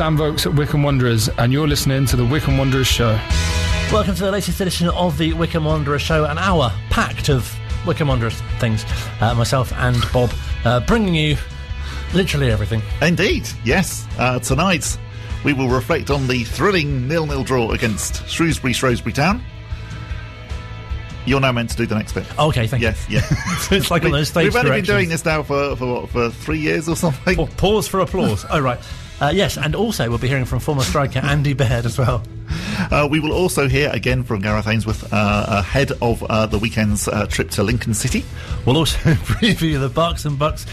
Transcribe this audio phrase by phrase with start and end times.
[0.00, 3.18] everyone, it's Sam Vokes at Wycombe Wanderers, and you're listening to the Wycombe Wanderers Show.
[3.92, 7.54] Welcome to the latest edition of the Wycombe Wanderers Show, an hour packed of
[7.86, 8.84] Wycombe Wanderers things.
[9.20, 10.32] Uh, myself and Bob
[10.64, 11.36] uh, bringing you
[12.14, 12.82] literally everything.
[13.02, 14.06] Indeed, yes.
[14.18, 14.98] Uh, tonight
[15.44, 19.42] we will reflect on the thrilling nil-nil draw against Shrewsbury Shrewsbury Town.
[21.26, 22.26] You're now meant to do the next bit.
[22.38, 23.16] Okay, thank Yes, you.
[23.16, 23.76] Yes, yeah.
[23.78, 26.30] it's like on those stage We've only been doing this now for for what, for
[26.30, 27.36] three years or something.
[27.36, 28.46] Pa- Pause for applause.
[28.50, 28.80] oh, right.
[29.20, 32.22] Uh, yes, and also we'll be hearing from former striker Andy Baird as well.
[32.90, 37.06] Uh, we will also hear again from Gareth Ainsworth uh, ahead of uh, the weekend's
[37.06, 38.24] uh, trip to Lincoln City.
[38.64, 40.64] We'll also preview the Berks and Bucks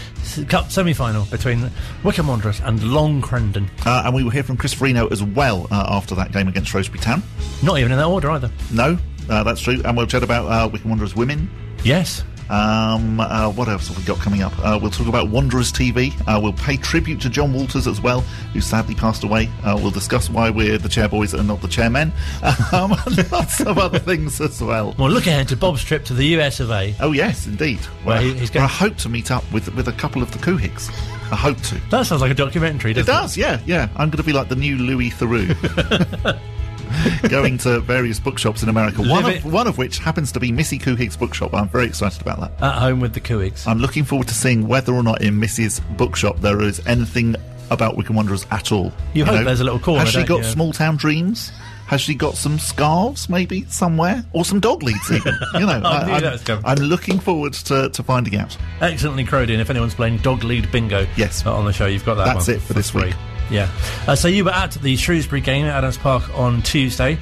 [0.48, 1.70] Cup semi-final between
[2.02, 3.68] Wycombe Wanderers and Long Crendon.
[3.86, 6.70] Uh, and we will hear from Chris Forino as well uh, after that game against
[6.70, 7.22] Shrewsbury Town.
[7.62, 8.50] Not even in that order either.
[8.72, 9.80] No, uh, that's true.
[9.84, 11.50] And we'll chat about uh, Wycombe Wanderers women.
[11.84, 12.24] Yes.
[12.50, 14.52] Um, uh, what else have we got coming up?
[14.58, 16.12] Uh, we'll talk about Wanderers TV.
[16.26, 18.20] Uh, we'll pay tribute to John Walters as well,
[18.52, 19.48] who sadly passed away.
[19.62, 22.12] Uh, we'll discuss why we're the chairboys and not the chairmen.
[22.72, 22.90] Um,
[23.32, 24.94] lots of other things as well.
[24.98, 26.94] Well, look ahead to Bob's trip to the US of A.
[27.00, 27.78] Oh yes, indeed.
[28.04, 30.30] Well, Well, he- he's going- I hope to meet up with with a couple of
[30.32, 30.90] the Couhigs.
[31.32, 31.74] I hope to.
[31.90, 33.18] That sounds like a documentary, It doesn't it?
[33.20, 33.88] does, yeah, yeah.
[33.96, 35.48] I'm going to be like the new Louis Theroux.
[37.28, 40.52] Going to various bookshops in America, one of, it- one of which happens to be
[40.52, 41.54] Missy Couhig's bookshop.
[41.54, 42.62] I'm very excited about that.
[42.62, 43.66] At home with the Couhigs.
[43.66, 47.36] I'm looking forward to seeing whether or not in Missy's bookshop there is anything
[47.70, 48.92] about Wycombe Wanderers at all.
[49.14, 50.44] You hope there's a little corner, Has she got you?
[50.44, 51.52] small town dreams?
[51.86, 55.10] Has she got some scarves, maybe somewhere, or some dog leads?
[55.10, 56.60] Even you know, I am that was.
[56.64, 58.54] I'm looking forward to, to finding out.
[58.82, 59.58] Excellently crowed in.
[59.58, 61.46] If anyone's playing dog lead bingo Yes.
[61.46, 63.04] uh, on the show, you've got that That's one it for this free.
[63.04, 63.14] week.
[63.50, 63.70] Yeah.
[64.06, 67.18] Uh, so you were at the Shrewsbury game at Adams Park on Tuesday.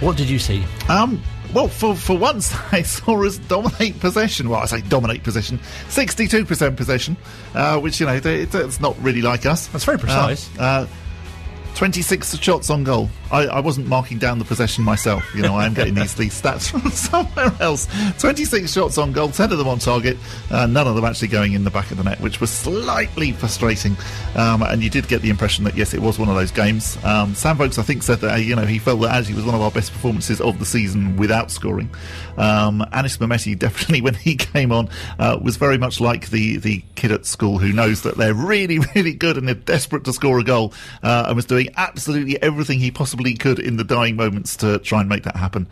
[0.00, 0.64] What did you see?
[0.88, 1.22] Um,
[1.54, 4.48] well, for for once, I saw us dominate possession.
[4.48, 7.16] Well, I say dominate possession, sixty-two percent possession,
[7.54, 9.68] uh, which you know it, it's not really like us.
[9.68, 10.50] That's very precise.
[10.58, 10.86] Uh, uh,
[11.74, 13.08] Twenty-six shots on goal.
[13.30, 15.24] I, I wasn't marking down the possession myself.
[15.34, 17.88] You know, I am getting these these stats from somewhere else.
[18.18, 20.16] Twenty-six shots on goal, ten of them on target,
[20.50, 23.32] uh, none of them actually going in the back of the net, which was slightly
[23.32, 23.96] frustrating.
[24.36, 26.98] Um, and you did get the impression that yes, it was one of those games.
[27.04, 29.54] Um, Sam Vokes, I think, said that you know he felt that actually was one
[29.54, 31.90] of our best performances of the season without scoring.
[32.36, 36.82] Um, Anis Mehmeti definitely, when he came on, uh, was very much like the the
[36.94, 40.38] kid at school who knows that they're really, really good and they're desperate to score
[40.38, 44.56] a goal, uh, and was doing absolutely everything he possibly could in the dying moments
[44.56, 45.68] to try and make that happen.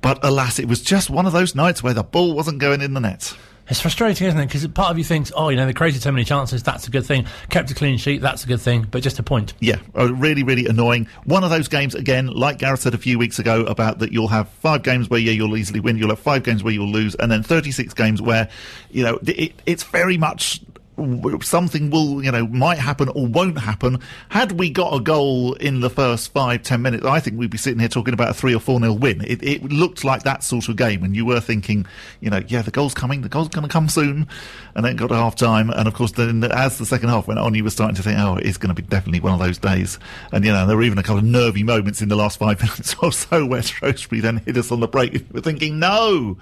[0.00, 2.94] But alas, it was just one of those nights where the ball wasn't going in
[2.94, 3.34] the net.
[3.68, 4.46] It's frustrating, isn't it?
[4.46, 6.90] Because part of you thinks, oh, you know, they created so many chances, that's a
[6.90, 7.26] good thing.
[7.48, 8.88] Kept a clean sheet, that's a good thing.
[8.90, 9.54] But just a point.
[9.60, 11.06] Yeah, really, really annoying.
[11.24, 14.28] One of those games, again, like Gareth said a few weeks ago, about that you'll
[14.28, 17.14] have five games where, yeah, you'll easily win, you'll have five games where you'll lose,
[17.14, 18.48] and then 36 games where,
[18.90, 20.60] you know, it, it's very much
[21.42, 23.98] something will, you know, might happen or won't happen.
[24.28, 27.58] Had we got a goal in the first five, ten minutes, I think we'd be
[27.58, 29.22] sitting here talking about a three or four nil win.
[29.22, 31.86] It, it looked like that sort of game, and you were thinking,
[32.20, 34.28] you know, yeah, the goal's coming, the goal's going to come soon,
[34.74, 37.40] and then got to half time, and of course, then as the second half went
[37.40, 39.58] on, you were starting to think, oh, it's going to be definitely one of those
[39.58, 39.98] days.
[40.30, 42.60] And you know, there were even a couple of nervy moments in the last five
[42.62, 45.12] minutes or so where Shrewsbury then hit us on the break.
[45.12, 46.36] We were thinking, no,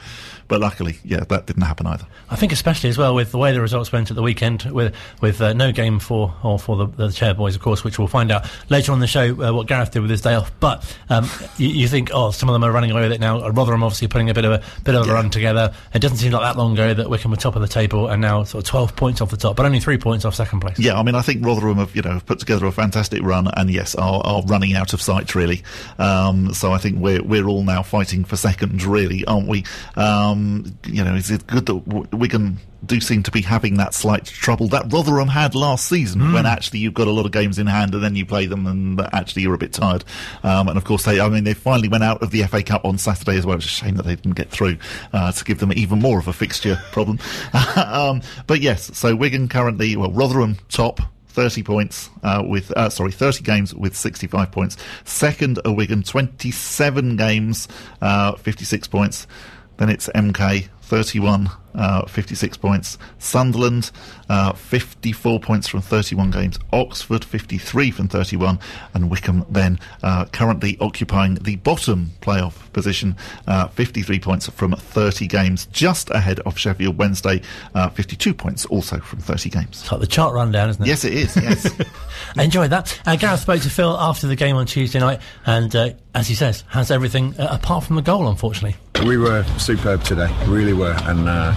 [0.48, 2.06] but luckily, yeah, that didn't happen either.
[2.28, 4.39] I think especially as well with the way the results went at the weekend,
[4.72, 7.98] with with uh, no game for or for the, the chair boys, of course, which
[7.98, 10.50] we'll find out later on the show uh, what Gareth did with his day off.
[10.60, 11.28] But um,
[11.58, 13.48] you, you think, oh, some of them are running away with it now.
[13.50, 15.12] Rotherham obviously putting a bit of a bit of a Yeah.
[15.14, 15.72] run together.
[15.94, 18.20] It doesn't seem like that long ago that Wycombe were top of the table and
[18.22, 20.78] now sort of twelve points off the top, but only three points off second place.
[20.78, 23.48] Yeah, I mean, I think Rotherham have you know have put together a fantastic run,
[23.56, 25.62] and yes, are, are running out of sight really.
[25.98, 29.64] Um, so I think we're we're all now fighting for second, really, aren't we?
[29.96, 31.74] Um, you know, is it good that
[32.12, 36.46] Wigan do seem to be having that slight trouble that Rotherham had last season, when
[36.46, 39.00] actually you've got a lot of games in hand, and then you play them, and
[39.12, 40.04] actually you're a bit tired.
[40.42, 42.84] Um, and of course, they I mean they finally went out of the FA Cup
[42.84, 43.56] on Saturday as well.
[43.56, 44.78] It's a shame that they didn't get through
[45.12, 47.18] uh, to give them even more of a fixture problem.
[47.76, 51.00] um, but yes, so Wigan currently well Rotherham top.
[51.30, 57.14] 30 points uh, with uh, sorry 30 games with 65 points second are Wigan 27
[57.14, 57.68] games
[58.02, 59.28] uh, 56 points
[59.76, 63.92] then it's MK 31 uh, 56 points Sunderland
[64.28, 68.58] uh, 54 points from 31 games Oxford 53 from 31
[68.94, 73.14] and Wycombe then uh, currently occupying the bottom playoff position
[73.46, 77.40] uh, 53 points from 30 games just ahead of Sheffield Wednesday
[77.76, 80.88] uh, 52 points also from 30 games It's like the chart rundown, isn't it?
[80.88, 81.72] yes it is yes
[82.36, 83.00] I enjoyed that.
[83.06, 86.34] Uh, Gareth spoke to Phil after the game on Tuesday night, and uh, as he
[86.34, 88.76] says, has everything uh, apart from the goal, unfortunately.
[89.04, 91.54] We were superb today, really were, and uh,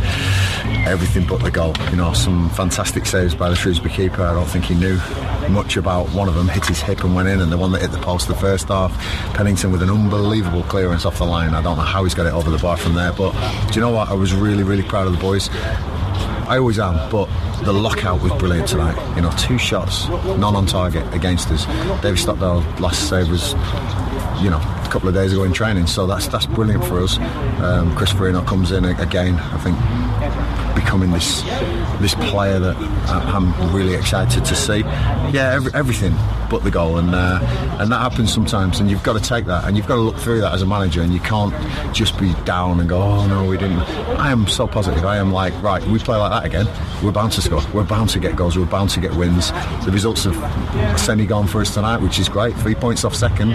[0.86, 1.74] everything but the goal.
[1.90, 4.24] You know, some fantastic saves by the Shrewsbury keeper.
[4.24, 4.98] I don't think he knew
[5.50, 6.48] much about one of them.
[6.48, 8.68] Hit his hip and went in, and the one that hit the post the first
[8.70, 8.98] half.
[9.34, 11.54] Pennington with an unbelievable clearance off the line.
[11.54, 13.34] I don't know how he's got it over the bar from there, but
[13.68, 14.10] do you know what?
[14.10, 15.50] I was really, really proud of the boys.
[16.48, 17.30] I always am, but
[17.64, 18.98] the lockout was brilliant tonight.
[19.16, 21.66] You know, two shots, none on target against us.
[22.02, 23.54] David Stockdale last save was,
[24.44, 27.18] you know, a couple of days ago in training, so that's that's brilliant for us.
[27.62, 29.36] Um, Chris Forino comes in again.
[29.36, 29.78] I think
[30.76, 31.42] becoming this
[32.02, 32.76] this player that
[33.08, 34.80] I'm really excited to see.
[34.80, 36.14] Yeah, every, everything
[36.54, 37.40] but the goal, and uh,
[37.80, 40.18] and that happens sometimes, and you've got to take that, and you've got to look
[40.18, 41.52] through that as a manager, and you can't
[41.96, 43.80] just be down and go, oh no, we didn't.
[44.20, 45.04] I am so positive.
[45.04, 46.68] I am like, right, we play like that again.
[47.04, 47.64] We're bound to score.
[47.74, 48.56] We're bound to get goals.
[48.56, 49.52] We're bound to get wins.
[49.84, 52.56] The results have semi-gone for us tonight, which is great.
[52.58, 53.54] Three points off second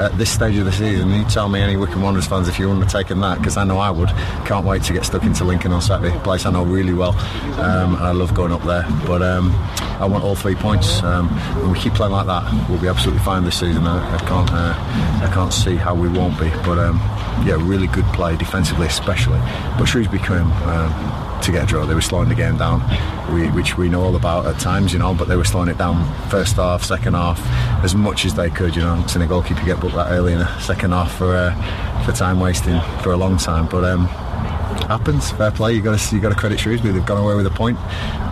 [0.00, 1.10] at this stage of the season.
[1.10, 3.64] You tell me any Wycombe Wanderers fans if you wouldn't have taken that, because I
[3.64, 4.08] know I would.
[4.46, 6.18] Can't wait to get stuck into Lincoln on Saturday.
[6.20, 7.12] Place I know really well.
[7.60, 9.52] Um, I love going up there, but um,
[10.00, 11.02] I want all three points.
[11.02, 11.28] Um,
[11.58, 12.37] and we keep playing like that,
[12.68, 13.86] we'll be absolutely fine this season.
[13.86, 14.74] I, I can't, uh,
[15.24, 16.48] I can't see how we won't be.
[16.64, 16.96] But um,
[17.46, 19.38] yeah, really good play defensively, especially.
[19.78, 21.86] But Shrewsbury came um, to get a draw.
[21.86, 22.80] They were slowing the game down,
[23.32, 25.14] we, which we know all about at times, you know.
[25.14, 27.40] But they were slowing it down first half, second half,
[27.84, 28.74] as much as they could.
[28.76, 32.04] You know, seeing a goalkeeper get booked that early in the second half for uh,
[32.04, 33.66] for time wasting for a long time.
[33.66, 34.08] But um,
[34.86, 35.30] happens.
[35.32, 35.74] Fair play.
[35.74, 36.92] You got to you got to credit Shrewsbury.
[36.92, 37.78] They've gone away with a point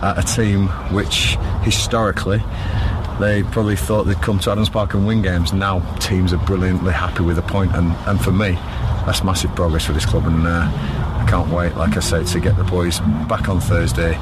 [0.01, 2.41] at a team which historically
[3.19, 5.53] they probably thought they'd come to Adams Park and win games.
[5.53, 8.51] Now teams are brilliantly happy with a point, and and for me,
[9.05, 10.25] that's massive progress for this club.
[10.25, 14.13] And uh, I can't wait, like I said, to get the boys back on Thursday.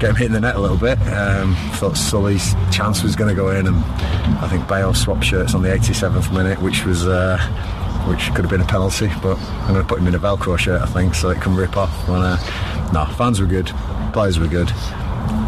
[0.00, 0.98] Get them hitting the net a little bit.
[1.08, 5.54] Um, thought Sully's chance was going to go in, and I think Bayo swapped shirts
[5.54, 7.38] on the 87th minute, which was uh,
[8.08, 10.58] which could have been a penalty, but I'm going to put him in a Velcro
[10.58, 12.08] shirt, I think, so it can rip off.
[12.08, 12.36] Uh,
[12.92, 13.70] no, fans were good,
[14.12, 14.72] players were good.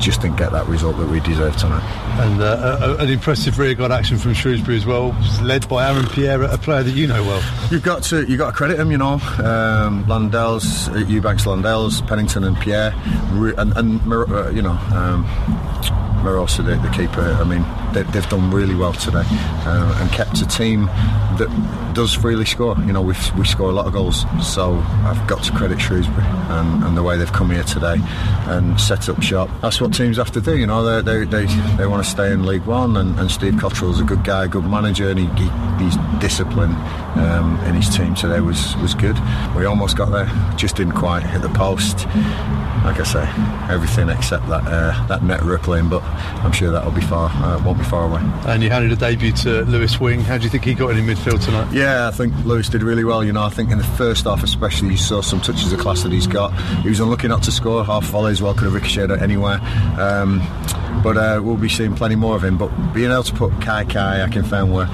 [0.01, 1.83] Just didn't get that result that we deserved tonight.
[2.21, 6.59] And uh, an impressive rearguard action from Shrewsbury as well, led by Aaron Pierre, a
[6.59, 7.43] player that you know well.
[7.71, 9.21] You've got to you got to credit him, you know.
[9.39, 12.95] Um, Landell's, uh, Ebanks, Landell's, Pennington, and Pierre,
[13.59, 14.73] and, and uh, you know.
[14.95, 15.25] Um,
[16.25, 17.63] the, the keeper, I mean,
[17.95, 20.87] they, have done really well today uh, and kept a team
[21.39, 22.77] that does freely score.
[22.79, 24.75] You know, we we score a lot of goals, so
[25.05, 27.97] I've got to credit Shrewsbury and, and, the way they've come here today
[28.47, 29.49] and set up shop.
[29.63, 30.57] That's what teams have to do.
[30.57, 31.47] You know, they they,
[31.77, 34.49] they, want to stay in League One, and, and Steve Cotterill's a good guy, a
[34.49, 35.49] good manager, and he, he
[35.83, 36.75] he's disciplined
[37.17, 39.17] um, in his team today was was good.
[39.57, 42.07] We almost got there, just didn't quite hit the post.
[42.85, 47.01] Like I say, everything except that uh, that net rippling, but I'm sure that'll be
[47.01, 48.21] far uh, won't be far away.
[48.47, 50.21] And you handed a debut to Lewis Wing.
[50.21, 51.73] How do you think he got in in midfield tonight?
[51.73, 53.25] Yeah, I think Lewis did really well.
[53.25, 56.03] You know, I think in the first half especially, you saw some touches of class
[56.03, 56.53] that he's got.
[56.83, 57.85] He was unlucky not to score.
[57.85, 59.61] Half volley as well could have ricocheted it anywhere.
[59.99, 60.41] Um,
[61.03, 62.57] but uh, we'll be seeing plenty more of him.
[62.57, 64.87] But being able to put Kai Kai, Akinfenwa,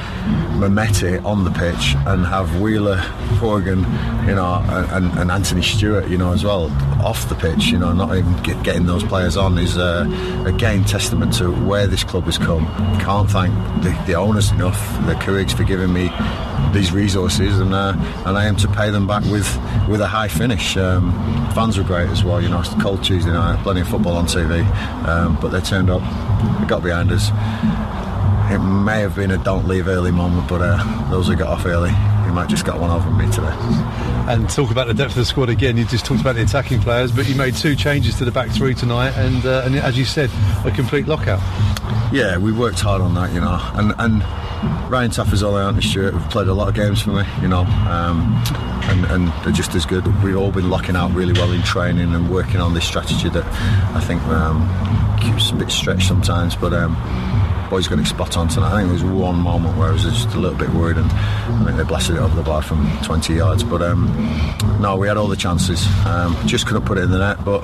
[0.58, 2.96] Mehmeti on the pitch and have Wheeler,
[3.38, 3.80] Horgan,
[4.26, 6.64] you know, and, and, Anthony Stewart, you know, as well
[7.00, 10.04] off the pitch, you know, not even get, getting those players on is uh,
[10.46, 12.66] again testament to where this club has come.
[13.00, 16.10] Can't thank the, the owners enough, the Couhigs for giving me
[16.72, 17.94] these resources, and uh,
[18.26, 19.48] and I aim to pay them back with
[19.88, 20.76] with a high finish.
[20.76, 21.12] Um,
[21.54, 22.60] fans were great as well, you know.
[22.60, 24.64] It's cold Tuesday night, plenty of football on TV,
[25.06, 26.02] um, but they turned up,
[26.60, 27.30] they got behind us.
[28.52, 31.66] It may have been a don't leave early moment, but uh, those who got off
[31.66, 31.90] early,
[32.32, 33.52] might just got one over me today.
[34.28, 35.76] And talk about the depth of the squad again.
[35.76, 38.50] You just talked about the attacking players, but you made two changes to the back
[38.50, 40.30] three tonight, and uh, and as you said,
[40.64, 41.40] a complete lockout.
[42.12, 44.22] Yeah, we worked hard on that, you know, and and
[44.90, 48.42] Ryan Tafazolli, Anthony Stewart have played a lot of games for me, you know, um,
[48.84, 50.04] and, and, they're just as good.
[50.22, 53.44] We've all been locking out really well in training and working on this strategy that
[53.94, 54.68] I think um,
[55.18, 56.72] keeps a bit stretched sometimes, but.
[56.72, 56.96] Um,
[57.70, 58.72] boys it spot on tonight.
[58.72, 61.08] I think there was one moment where I was just a little bit worried, and
[61.08, 63.62] I think they blasted it over the bar from 20 yards.
[63.62, 64.06] But um,
[64.80, 67.44] no, we had all the chances, um, just couldn't put it in the net.
[67.44, 67.60] But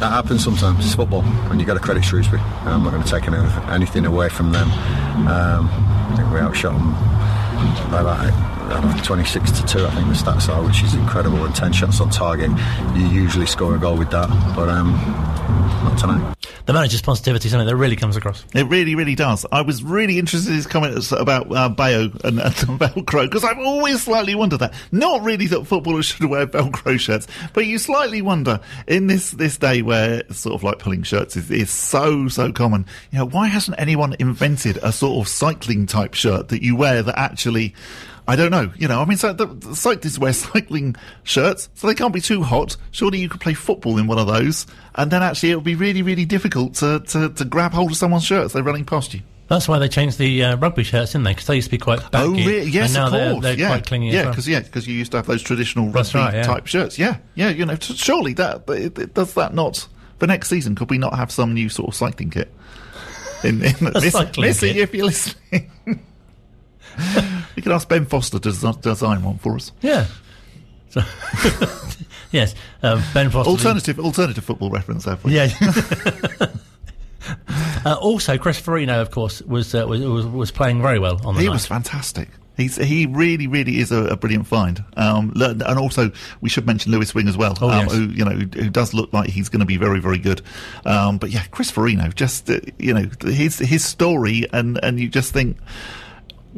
[0.00, 0.84] that happens sometimes.
[0.84, 2.42] It's football, and you got to credit Shrewsbury.
[2.66, 4.70] I'm not going to take anything away from them.
[5.26, 6.92] Um, I think we outshot them
[7.90, 11.72] by about 26 to 2 I think the stats are which is incredible and 10
[11.72, 12.50] shots on target
[12.96, 14.92] you usually score a goal with that but um,
[15.86, 18.44] not tonight the manager's positivity is something that really comes across.
[18.52, 19.46] It really, really does.
[19.52, 23.58] I was really interested in his comments about uh, Bayo and, and Velcro because I've
[23.58, 24.74] always slightly wondered that.
[24.90, 29.56] Not really that footballers should wear Velcro shirts, but you slightly wonder in this this
[29.56, 32.84] day where sort of like pulling shirts is, is so so common.
[33.12, 37.02] You know, why hasn't anyone invented a sort of cycling type shirt that you wear
[37.04, 37.74] that actually
[38.28, 38.72] I don't know.
[38.76, 42.20] You know, I mean, so the, the cyclists wear cycling shirts, so they can't be
[42.20, 42.76] too hot.
[42.90, 45.76] Surely you could play football in one of those, and then actually it would be
[45.76, 49.14] really, really difficult to, to, to grab hold of someone's shirt as they're running past
[49.14, 49.20] you.
[49.48, 51.30] That's why they changed the uh, rugby shirts, didn't they?
[51.30, 52.26] Because they used to be quite baggy.
[52.26, 52.68] Oh, really?
[52.68, 53.42] Yes, and now of they're, course.
[53.44, 54.32] they're yeah, quite clingy yeah, as well.
[54.32, 56.42] because yeah, because you used to have those traditional rugby right, yeah.
[56.42, 56.98] type shirts.
[56.98, 57.50] Yeah, yeah.
[57.50, 59.86] You know, surely that it, it, does that not
[60.18, 60.74] for next season?
[60.74, 62.52] Could we not have some new sort of cycling kit?
[63.44, 63.74] In, in
[64.10, 65.70] cycling Missy, if you're listening,
[67.56, 69.72] you can ask Ben Foster to des- design one for us.
[69.82, 70.06] Yeah.
[70.90, 71.00] So,
[72.30, 73.50] yes, uh, Ben Foster.
[73.50, 75.16] Alternative, alternative football reference there.
[75.16, 75.36] For you.
[75.36, 76.46] Yeah.
[77.84, 81.34] uh, also, Chris Forino, of course, was, uh, was was was playing very well on
[81.34, 81.52] the He night.
[81.54, 82.28] was fantastic.
[82.56, 84.82] He's he really really is a, a brilliant find.
[84.96, 86.10] Um, and also
[86.40, 87.92] we should mention Lewis Wing as well, Oh, um, yes.
[87.92, 90.40] who you know who, who does look like he's going to be very very good.
[90.86, 95.08] Um, but yeah, Chris Forino, just uh, you know his his story, and and you
[95.08, 95.58] just think.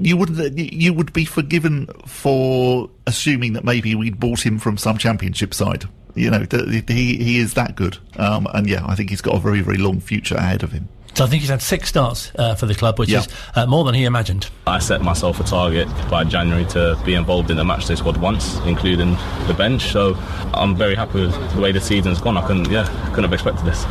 [0.01, 0.57] You wouldn't.
[0.59, 5.53] you- You would be forgiven for assuming that maybe we'd bought him from some championship
[5.55, 5.85] side.
[6.15, 6.47] You know,
[6.89, 9.77] he he is that good, um, and yeah, I think he's got a very very
[9.77, 10.89] long future ahead of him.
[11.19, 13.19] So I think he's had six starts uh, for the club, which Yeah.
[13.23, 14.47] is uh, more than he imagined.
[14.69, 18.57] I set myself a target by January to be involved in the matchday squad once,
[18.67, 19.17] including
[19.49, 19.83] the bench.
[19.91, 20.17] So
[20.55, 22.37] I'm very happy with the way the season's gone.
[22.37, 23.85] I couldn't, yeah, couldn't have expected this.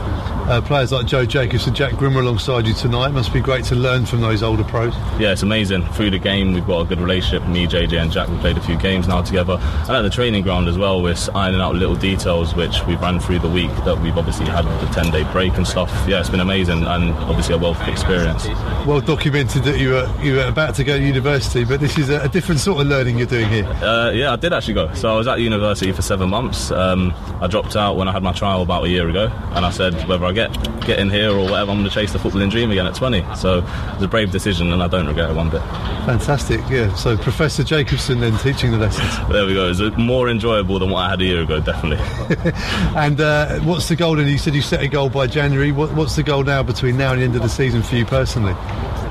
[0.47, 3.75] Uh, players like Joe Jacobs and Jack Grimmer alongside you tonight must be great to
[3.75, 4.95] learn from those older pros.
[5.19, 5.85] Yeah, it's amazing.
[5.87, 7.45] Through the game, we've got a good relationship.
[7.49, 9.57] Me, JJ, and Jack, we've played a few games now together.
[9.61, 13.19] And at the training ground as well, we're ironing out little details which we've ran
[13.19, 15.91] through the week that we've obviously had the 10 day break and stuff.
[16.07, 18.47] Yeah, it's been amazing and obviously a wealth of experience.
[18.85, 22.09] Well documented that you were you were about to go to university, but this is
[22.09, 23.65] a, a different sort of learning you're doing here.
[23.65, 24.93] Uh, yeah, I did actually go.
[24.93, 26.71] So I was at university for seven months.
[26.71, 29.69] Um, I dropped out when I had my trial about a year ago, and I
[29.71, 30.51] said whether I get
[30.85, 33.23] get in here or whatever, I'm going to chase the footballing dream again at 20.
[33.35, 33.63] So it
[33.95, 35.61] was a brave decision, and I don't regret it one bit.
[36.05, 36.93] Fantastic, yeah.
[36.95, 39.07] So Professor Jacobson then teaching the lessons.
[39.37, 39.69] There we go.
[39.69, 42.03] It's more enjoyable than what I had a year ago, definitely.
[42.95, 44.19] And uh, what's the goal?
[44.19, 45.71] And you said you set a goal by January.
[45.71, 48.05] What, what's the goal now between now and the end of the season for you
[48.05, 48.53] personally?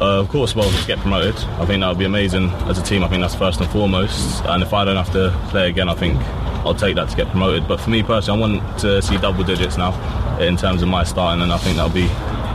[0.01, 1.35] Uh, of course, well, to get promoted.
[1.59, 3.03] I think that would be amazing as a team.
[3.03, 4.45] I think that's first and foremost.
[4.45, 6.19] And if I don't have to play again, I think
[6.67, 7.67] I'll take that to get promoted.
[7.67, 9.95] But for me personally, I want to see double digits now
[10.39, 12.09] in terms of my starting, and I think that'll be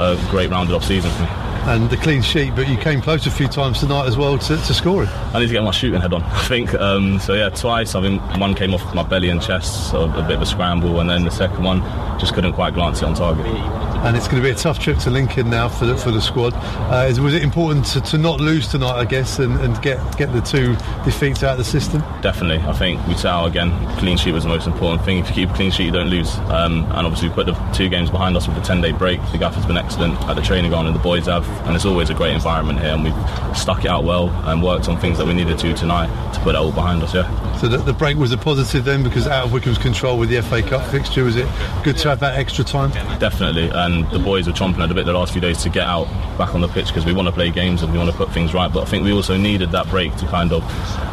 [0.04, 1.30] a great rounded off season for me.
[1.64, 4.58] And the clean sheet, but you came close a few times tonight as well to,
[4.58, 5.10] to scoring.
[5.34, 6.24] I need to get my shooting head on.
[6.24, 7.34] I think um, so.
[7.34, 7.96] Yeah, twice.
[7.96, 11.00] I think one came off my belly and chest, so a bit of a scramble,
[11.00, 11.82] and then the second one
[12.20, 13.46] just couldn't quite glance it on target.
[14.04, 16.22] And it's going to be a tough trip to Lincoln now for the, for the
[16.22, 16.54] squad.
[16.56, 20.00] Uh, is- was it important to, to not lose tonight, I guess, and, and get
[20.18, 22.02] get the two defeats out of the system?
[22.22, 23.72] Definitely, I think we out again.
[23.98, 25.20] Clean sheet was the most important thing.
[25.20, 26.36] If you keep a clean sheet, you don't lose.
[26.50, 29.20] Um, and obviously, we put the two games behind us with a 10-day break.
[29.32, 31.48] The gaffer's been excellent at the training ground, and the boys have.
[31.68, 34.90] And it's always a great environment here, and we've stuck it out well and worked
[34.90, 37.14] on things that we needed to tonight to put it all behind us.
[37.14, 37.58] Yeah.
[37.58, 40.42] So the, the break was a positive then, because out of Wycombe's control with the
[40.42, 41.48] FA Cup fixture, was it
[41.84, 42.90] good to have that extra time?
[43.20, 45.86] Definitely, and the boys were chomping at a bit the last few days to get
[45.86, 46.06] out
[46.38, 48.32] back on the pitch because we want to play games and we want to put
[48.32, 48.72] things right.
[48.72, 50.64] But I think we also needed that break to kind of.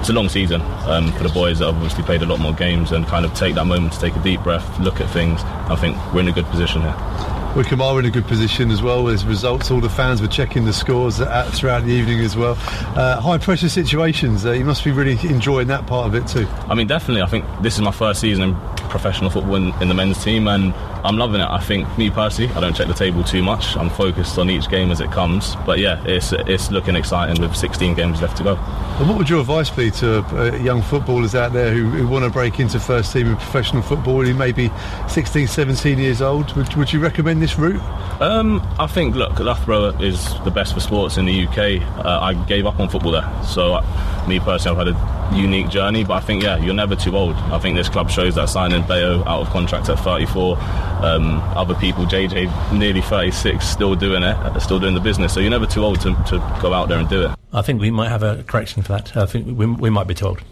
[0.01, 2.55] It's a long season um, for the boys that have obviously played a lot more
[2.55, 5.43] games and kind of take that moment to take a deep breath, look at things.
[5.43, 7.38] I think we're in a good position here.
[7.57, 9.05] Wycombe are in a good position as well.
[9.05, 9.71] There's results.
[9.71, 12.57] All the fans were checking the scores at, throughout the evening as well.
[12.97, 14.45] Uh, high pressure situations.
[14.45, 16.47] Uh, you must be really enjoying that part of it too.
[16.69, 17.23] I mean, definitely.
[17.23, 18.55] I think this is my first season in
[18.89, 20.75] professional football in, in the men's team, and
[21.05, 21.49] I'm loving it.
[21.49, 23.77] I think me personally, I don't check the table too much.
[23.77, 25.55] I'm focused on each game as it comes.
[25.67, 28.57] But yeah, it's it's looking exciting with 16 games left to go.
[28.57, 32.25] And what would your advice be to uh, young footballers out there who, who want
[32.25, 34.71] to break into first team in professional football, who may be
[35.09, 36.55] 16, 17 years old?
[36.57, 37.81] Would, would you recommend this route?
[38.21, 41.81] Um, I think, look, Loughborough is the best for sports in the UK.
[42.05, 45.69] Uh, I gave up on football there, so uh, me personally, I've had a unique
[45.69, 46.05] journey.
[46.05, 47.37] But I think, yeah, you're never too old.
[47.37, 50.57] I think this club shows that signing Bayo out of contract at 34.
[50.59, 55.33] Um, other people, JJ, nearly 36, still doing it, uh, still doing the business.
[55.33, 57.31] So you're never too old to, to go out there and do it.
[57.53, 59.17] I think we might have a correction for that.
[59.17, 60.43] I think we, we might be told.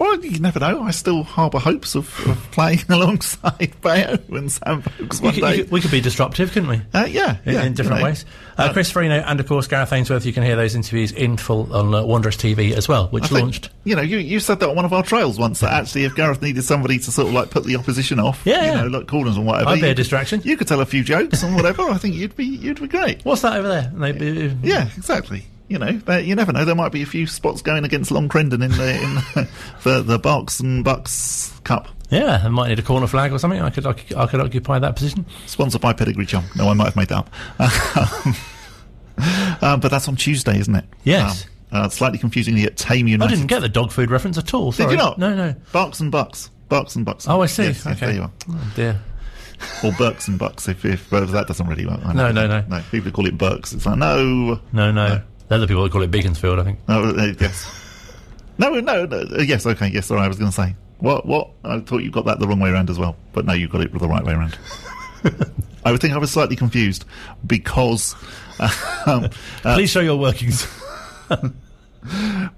[0.00, 0.82] Well, you never know.
[0.82, 5.50] I still harbour hopes of, of playing alongside Bayo and Sam We one could, day.
[5.50, 6.80] we could- we could be disruptive, couldn't we?
[6.94, 8.10] Uh, yeah, in, yeah, in different you know.
[8.10, 8.24] ways.
[8.56, 10.24] Uh, Chris Forino and, of course, Gareth Ainsworth.
[10.26, 13.28] You can hear those interviews in full on uh, Wanderers TV as well, which I
[13.28, 13.70] think, launched.
[13.84, 16.14] You know, you, you said that on one of our trials once that actually, if
[16.14, 19.06] Gareth needed somebody to sort of like put the opposition off, Yeah, you know, like
[19.06, 20.40] corners and whatever, I'd be a could- distraction.
[20.44, 21.82] You could tell a few jokes and whatever.
[21.82, 23.22] I think you'd be you'd be great.
[23.24, 23.92] What's that over there?
[23.98, 25.44] Uh, Yeah, exactly.
[25.70, 26.64] You know, you never know.
[26.64, 29.48] There might be a few spots going against Long Crendon in the in the,
[29.84, 33.60] the, the Barks and Bucks Cup, Yeah, I might need a corner flag or something.
[33.60, 35.24] I could, I could, I could occupy that position.
[35.46, 36.44] sponsored by Pedigree Chum.
[36.56, 37.28] No, I might have made that
[37.60, 37.60] up.
[39.62, 40.86] um, but that's on Tuesday, isn't it?
[41.04, 41.44] Yes.
[41.44, 44.72] Um, Uh, slightly confusingly at Thame I didn't get the dog food reference at all.
[44.72, 44.90] Did Sorry.
[44.94, 45.18] you not?
[45.18, 45.54] No, no.
[45.72, 46.50] Barks and Bucks.
[46.68, 47.28] Barks and Bucks.
[47.28, 47.62] Oh, I see.
[47.66, 48.06] Yes, yes, okay.
[48.06, 48.32] there you are.
[48.50, 49.00] Oh, dear.
[49.84, 52.04] Or Burks and Bucks, if, if but that doesn't really work.
[52.12, 52.64] No, no, no.
[52.68, 53.72] No, people call it Burks.
[53.72, 54.58] It's like, no.
[54.72, 55.22] No, no.
[55.50, 56.78] They're the people that call it Beaconsfield, I think.
[56.88, 57.68] Oh, uh, yes.
[58.56, 59.18] no, no, no.
[59.18, 59.88] uh, Yes, okay.
[59.88, 60.76] Yes, sorry, I was going to say.
[60.98, 61.50] What, what?
[61.64, 63.16] I thought you got that the wrong way around as well.
[63.32, 64.56] But no, you got it the right way around.
[65.84, 67.04] I would think I was slightly confused
[67.44, 68.14] because
[69.06, 69.28] um,
[69.64, 70.68] uh, Please show your workings.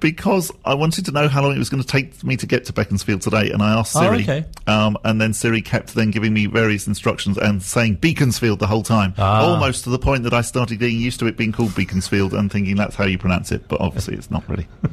[0.01, 2.65] because I wanted to know how long it was going to take me to get
[2.67, 4.45] to Beaconsfield today, and I asked Oh, Siri, okay.
[4.67, 8.83] um, and then Siri kept then giving me various instructions and saying Beaconsfield the whole
[8.83, 9.43] time, Ah.
[9.47, 12.51] almost to the point that I started getting used to it being called Beaconsfield and
[12.53, 14.67] thinking that's how you pronounce it, but obviously it's not really.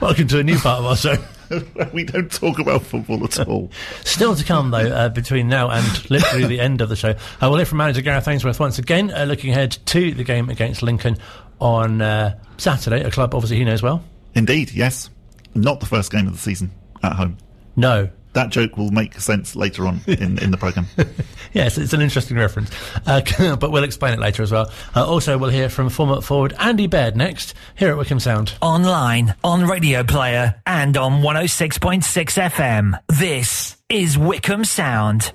[0.00, 1.16] Welcome to a new part of our show.
[1.92, 3.70] we don't talk about football at all.
[4.04, 7.10] Still to come, though, uh, between now and literally the end of the show.
[7.10, 10.50] Uh, we'll hear from manager Gareth Ainsworth once again, uh, looking ahead to the game
[10.50, 11.16] against Lincoln
[11.60, 14.02] on uh, Saturday, a club obviously he knows well.
[14.34, 15.10] Indeed, yes,
[15.54, 16.70] not the first game of the season
[17.02, 17.38] at home.
[17.76, 18.10] No.
[18.34, 20.86] That joke will make sense later on in, in the programme.
[21.54, 22.70] Yes, it's an interesting reference,
[23.06, 23.22] uh,
[23.56, 24.70] but we'll explain it later as well.
[24.94, 28.52] Uh, also, we'll hear from former forward Andy Baird next, here at Wycombe Sound.
[28.60, 32.02] Online, on Radio Player, and on 106.6
[32.50, 33.00] FM.
[33.08, 35.32] This is Wycombe Sound.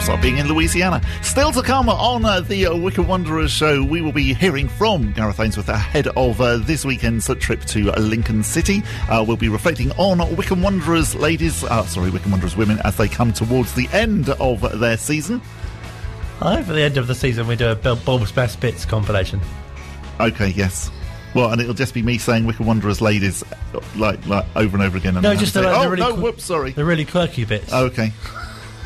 [0.00, 1.02] Start being in Louisiana.
[1.22, 5.12] Still to come on uh, the uh, Wycombe Wanderers show, we will be hearing from
[5.12, 8.82] Gareth Ainsworth ahead of uh, this weekend's trip to Lincoln City.
[9.10, 13.08] Uh, we'll be reflecting on Wycombe Wanderers ladies, uh, sorry, Wycombe Wanderers women as they
[13.08, 15.40] come towards the end of their season.
[16.40, 19.38] I hope at the end of the season we do a Bob's Best Bits compilation.
[20.18, 20.90] Okay, yes.
[21.34, 24.82] Well, and it'll just be me saying Wycombe Wanderers ladies uh, like like over and
[24.84, 25.14] over again.
[25.16, 26.72] And No, just the, to say, the oh really no, qu- whoops, sorry.
[26.72, 28.12] the really quirky bits, Okay,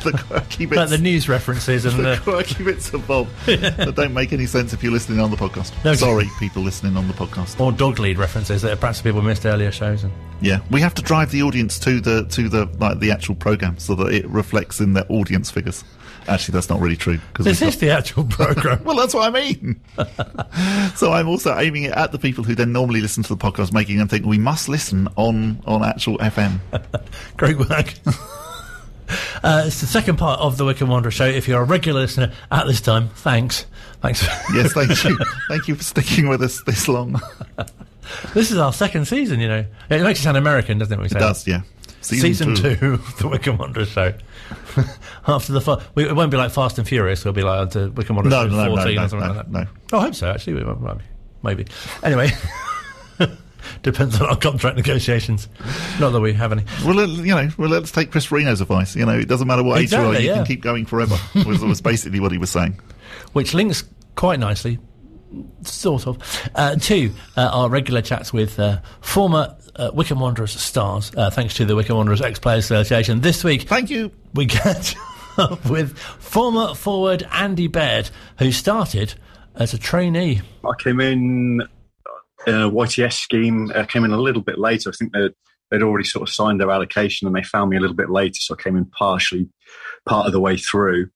[0.05, 0.77] the quirky bits.
[0.77, 2.21] like the news references and the the.
[2.23, 5.73] quirky bits of Bob that don't make any sense if you're listening on the podcast.
[5.85, 5.95] No.
[5.95, 7.59] Sorry, people listening on the podcast.
[7.61, 10.05] Or dog lead references that perhaps people missed earlier shows.
[10.05, 13.35] And Yeah, we have to drive the audience to the to the like the actual
[13.35, 15.83] program so that it reflects in their audience figures.
[16.27, 17.19] Actually, that's not really true.
[17.35, 18.81] 'cause this is the actual program.
[18.85, 19.79] well, that's what I mean.
[20.97, 23.75] so I'm also aiming it at the people who then normally listen to the podcast,
[23.75, 26.61] making them think we must listen on on actual FM.
[27.37, 27.93] Great work.
[29.43, 31.27] Uh, it's the second part of the Wycombe Wanderer show.
[31.27, 33.67] If you're a regular listener at this time, thanks.
[34.01, 34.23] Thanks.
[34.55, 37.21] yes, thank you, thank you for sticking with us this long.
[38.35, 39.65] this is our second season, you know.
[39.91, 41.13] It makes it sound American, doesn't it?
[41.13, 41.63] It does, yeah.
[42.01, 42.95] Season, two.
[42.95, 44.13] of the Wycombe Wanderer show.
[45.27, 47.21] After the fa- we, it won't be like Fast and Furious.
[47.21, 49.35] It'll be like onto Wycombe Wanderer No, show no, no, 14 no, or something no,
[49.35, 49.51] like that.
[49.51, 49.67] no.
[49.93, 50.31] Oh, I hope so.
[50.31, 50.65] Actually,
[51.43, 51.67] maybe.
[52.03, 52.31] Anyway,
[53.83, 55.49] depends on our contract negotiations.
[56.01, 56.65] Not that we have any.
[56.85, 58.97] Well, let- you know, well, let's take Chris Forino's advice.
[58.97, 60.35] You know, it doesn't matter what age you are, you yeah.
[60.37, 61.17] can keep going forever.
[61.47, 62.79] was, was basically what he was saying.
[63.33, 63.85] which links
[64.17, 64.79] quite nicely,
[65.63, 66.19] sort of,
[66.55, 71.55] uh, to uh, our regular chats with uh, former uh, Wycombe Wanderers stars, uh, thanks
[71.55, 73.21] to the Wycombe Wanderers Ex Players Association.
[73.21, 74.13] This week, Thank you.
[74.35, 74.95] we catch
[75.39, 79.15] up with former forward Andy Baird, who started
[79.57, 80.43] as a trainee.
[80.65, 81.63] I came in
[82.47, 83.73] uh, YTS scheme.
[83.75, 84.91] uh, came in a little bit later.
[84.91, 85.33] I think they'd,
[85.71, 88.39] they'd already sort of signed their allocation, and they found me a little bit later,
[88.39, 89.49] so I came in partially
[90.07, 91.09] part of the way through.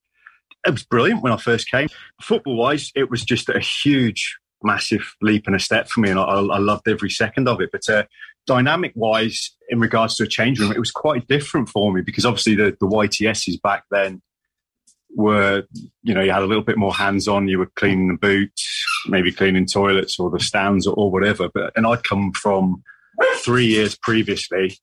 [0.66, 1.88] It was brilliant when I first came.
[2.20, 6.18] Football wise, it was just a huge, massive leap and a step for me, and
[6.18, 7.70] I, I loved every second of it.
[7.70, 8.04] But uh,
[8.46, 12.24] dynamic wise, in regards to a change room, it was quite different for me because
[12.24, 14.22] obviously the, the YTSs back then
[15.14, 15.64] were,
[16.02, 17.48] you know, you had a little bit more hands on.
[17.48, 18.77] You were cleaning the boots,
[19.08, 21.48] maybe cleaning toilets or the stands or, or whatever.
[21.52, 22.82] But and I'd come from
[23.36, 24.78] three years previously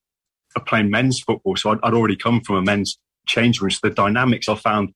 [0.54, 3.70] of playing men's football, so I'd, I'd already come from a men's change room.
[3.70, 4.92] So the dynamics I found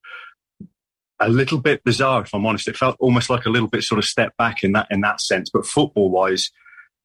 [1.20, 2.66] a little bit bizarre, if I'm honest.
[2.66, 5.20] It felt almost like a little bit sort of step back in that in that
[5.20, 5.50] sense.
[5.52, 6.50] But football wise,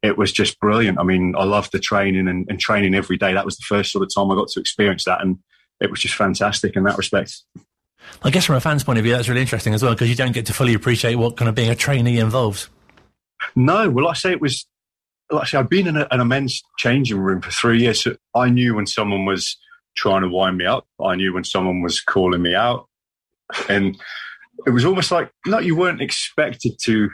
[0.01, 0.99] it was just brilliant.
[0.99, 3.33] I mean, I loved the training and, and training every day.
[3.33, 5.38] That was the first sort of time I got to experience that, and
[5.81, 7.43] it was just fantastic in that respect.
[8.23, 10.15] I guess from a fan's point of view, that's really interesting as well because you
[10.15, 12.69] don't get to fully appreciate what kind of being a trainee involves.
[13.55, 14.65] No, well, I say it was.
[15.31, 18.03] I say, I've been in a, in a men's changing room for three years.
[18.03, 19.58] So I knew when someone was
[19.95, 20.86] trying to wind me up.
[21.03, 22.88] I knew when someone was calling me out,
[23.67, 23.97] and
[24.65, 27.10] it was almost like no, you weren't expected to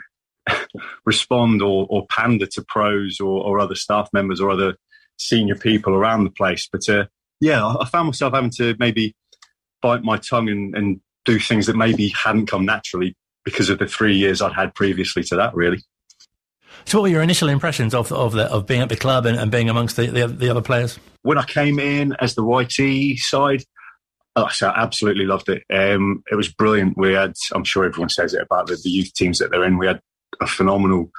[1.06, 4.76] respond or, or pander to pros or, or other staff members or other
[5.18, 6.68] senior people around the place.
[6.70, 7.06] But uh,
[7.40, 9.14] yeah, I found myself having to maybe
[9.82, 13.86] bite my tongue and, and do things that maybe hadn't come naturally because of the
[13.86, 15.54] three years I'd had previously to that.
[15.54, 15.82] Really.
[16.84, 19.38] So, what were your initial impressions of of, the, of being at the club and,
[19.38, 20.98] and being amongst the, the, the other players?
[21.22, 23.62] when I came in as the YT side,
[24.34, 25.62] I absolutely loved it.
[25.72, 26.96] Um, it was brilliant.
[26.96, 29.78] We had, I'm sure everyone says it about the, the youth teams that they're in.
[29.78, 30.00] We had
[30.40, 31.10] a phenomenal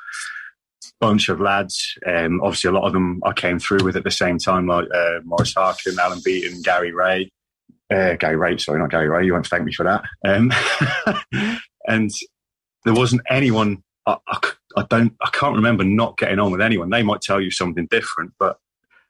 [0.99, 1.97] bunch of lads.
[2.05, 4.87] Um, obviously, a lot of them I came through with at the same time, like
[4.93, 7.31] uh, Maurice Harkin, Alan Beaton, Gary Ray.
[7.93, 9.25] Uh, Gary Ray, sorry, not Gary Ray.
[9.25, 10.03] You won't thank me for that.
[10.25, 10.51] Um,
[11.87, 12.09] and
[12.85, 13.83] there wasn't anyone.
[14.07, 14.39] I, I,
[14.77, 15.13] I, don't.
[15.21, 16.89] I can't remember not getting on with anyone.
[16.89, 18.57] They might tell you something different, but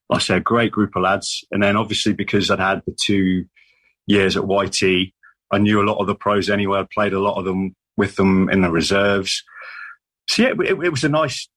[0.10, 1.44] I said, a great group of lads.
[1.52, 3.46] And then obviously because I'd had the two
[4.06, 5.12] years at YT,
[5.52, 6.80] I knew a lot of the pros anyway.
[6.80, 9.44] I played a lot of them with them in the reserves.
[10.28, 11.48] So yeah, it, it was a nice.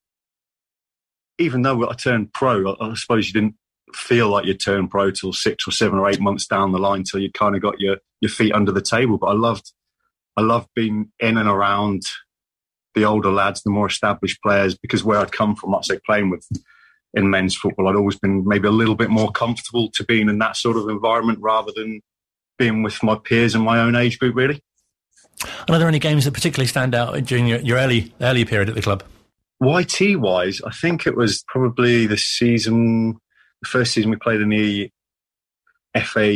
[1.39, 3.57] Even though I turned pro, I, I suppose you didn't
[3.95, 7.05] feel like you turned pro till six or seven or eight months down the line
[7.05, 9.19] till you kind of got your your feet under the table.
[9.19, 9.73] But I loved,
[10.37, 12.03] I loved being in and around
[12.95, 16.31] the older lads, the more established players, because where I'd come from, I'd say playing
[16.31, 16.47] with
[17.15, 20.39] in men's football, I'd always been maybe a little bit more comfortable to being in
[20.39, 22.01] that sort of environment rather than
[22.59, 24.61] being with my peers in my own age group, really.
[25.43, 28.69] And are there any games that particularly stand out during your, your early early period
[28.69, 29.03] at the club?
[29.61, 33.19] YT wise, I think it was probably the season,
[33.63, 34.91] the first season we played in the
[36.03, 36.35] FA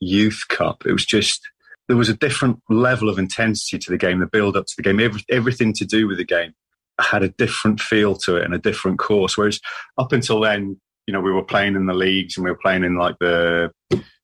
[0.00, 0.84] Youth Cup.
[0.86, 1.40] It was just
[1.88, 4.82] there was a different level of intensity to the game, the build up to the
[4.82, 6.54] game, every, everything to do with the game
[7.00, 9.36] had a different feel to it and a different course.
[9.36, 9.60] Whereas
[9.98, 12.84] up until then, you know, we were playing in the leagues and we were playing
[12.84, 13.70] in like the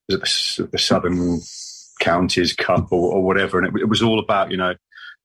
[0.09, 1.41] the, the Southern
[2.01, 4.75] Counties Cup or, or whatever, and it, it, was all about you know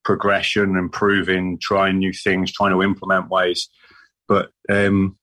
[0.04, 3.68] progression, improving, trying new things, trying to implement ways.
[4.28, 5.18] But um,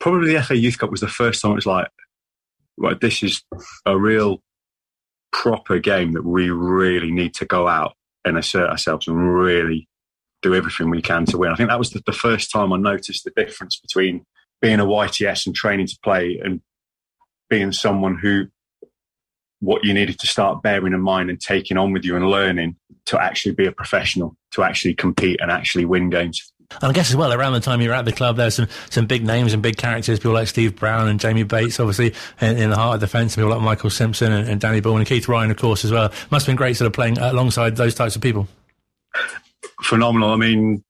[0.00, 1.88] probably the FA Youth Cup was the first time it was like,
[2.76, 3.42] right, this is
[3.84, 4.42] a real
[5.32, 9.88] proper game that we really need to go out and assert ourselves and really
[10.42, 11.52] do everything we can to win.
[11.52, 14.24] I think that was the, the first time I noticed the difference between
[14.60, 16.60] being a YTS and training to play and
[17.48, 18.46] being someone who
[19.60, 22.76] what you needed to start bearing in mind and taking on with you and learning
[23.06, 26.52] to actually be a professional, to actually compete and actually win games.
[26.70, 28.68] And I guess as well, around the time you were at the club, there's some,
[28.90, 32.58] some big names and big characters, people like Steve Brown and Jamie Bates, obviously, in,
[32.58, 35.28] in the heart of defence, people like Michael Simpson and, and Danny Bull and Keith
[35.28, 36.12] Ryan, of course, as well.
[36.30, 38.48] Must have been great sort of playing uh, alongside those types of people.
[39.82, 40.30] Phenomenal.
[40.30, 40.84] I mean,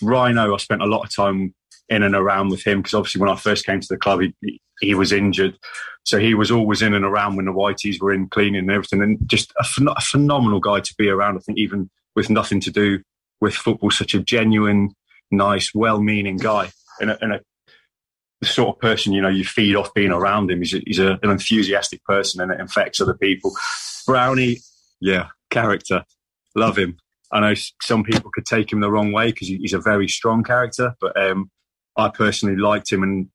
[0.00, 1.54] Rhino, I spent a lot of time
[1.90, 4.60] in and around with him because obviously when I first came to the club, he,
[4.80, 5.58] he was injured.
[6.04, 9.02] So he was always in and around when the Whiteys were in cleaning and everything,
[9.02, 11.36] and just a, phen- a phenomenal guy to be around.
[11.36, 13.02] I think even with nothing to do
[13.40, 14.94] with football, such a genuine,
[15.30, 17.40] nice, well-meaning guy, and a, and a
[18.40, 20.60] the sort of person you know you feed off being around him.
[20.60, 23.52] He's, a, he's a, an enthusiastic person, and it infects other people.
[24.06, 24.58] Brownie,
[25.00, 26.04] yeah, character,
[26.54, 26.96] love him.
[27.32, 30.42] I know some people could take him the wrong way because he's a very strong
[30.42, 31.50] character, but um,
[31.96, 33.28] I personally liked him, and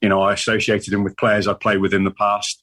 [0.00, 2.62] you know, I associated him with players I played with in the past.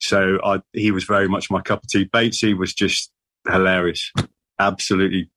[0.00, 2.06] So I, he was very much my cup of tea.
[2.06, 3.12] Batesy was just
[3.48, 4.10] hilarious,
[4.58, 5.30] absolutely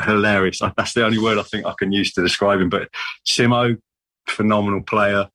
[0.00, 0.60] hilarious.
[0.76, 2.68] That's the only word I think I can use to describe him.
[2.68, 2.88] But
[3.28, 3.78] Simo,
[4.28, 5.28] phenomenal player,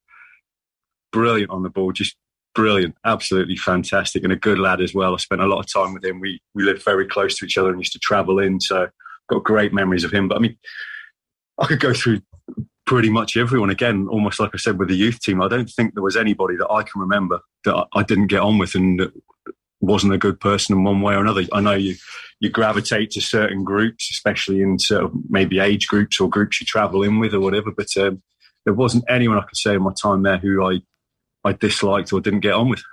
[1.11, 2.15] brilliant on the ball, just
[2.55, 5.13] brilliant, absolutely fantastic, and a good lad as well.
[5.13, 6.19] I spent a lot of time with him.
[6.19, 8.87] We we lived very close to each other and used to travel in, so
[9.29, 10.27] got great memories of him.
[10.27, 10.57] But I mean,
[11.59, 12.21] I could go through
[12.85, 13.69] pretty much everyone.
[13.69, 16.55] Again, almost like I said with the youth team, I don't think there was anybody
[16.57, 19.11] that I can remember that I didn't get on with and
[19.79, 21.43] wasn't a good person in one way or another.
[21.53, 21.95] I know you
[22.39, 26.65] you gravitate to certain groups, especially in sort of maybe age groups or groups you
[26.65, 27.71] travel in with or whatever.
[27.71, 28.21] But um,
[28.65, 30.81] there wasn't anyone I could say in my time there who I
[31.43, 32.83] I disliked or didn't get on with.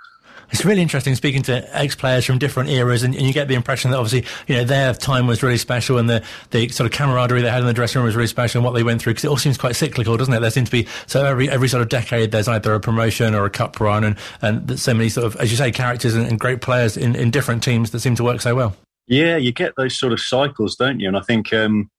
[0.51, 3.55] It's really interesting speaking to ex players from different eras, and, and, you get the
[3.55, 6.91] impression that obviously, you know, their time was really special, and the, the sort of
[6.91, 9.13] camaraderie they had in the dressing room was really special, and what they went through,
[9.13, 10.39] because it all seems quite cyclical, doesn't it?
[10.39, 13.45] There seems to be so every every sort of decade, there's either a promotion or
[13.45, 16.39] a cup run, and and so many sort of, as you say, characters and, and
[16.39, 18.75] great players in, in different teams that seem to work so well.
[19.07, 21.07] Yeah, you get those sort of cycles, don't you?
[21.07, 21.89] And I think um,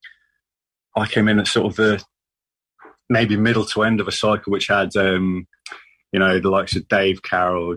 [0.97, 2.05] I came in at sort of the
[3.09, 5.47] maybe middle to end of a cycle, which had um,
[6.13, 7.77] you know the likes of Dave Carroll,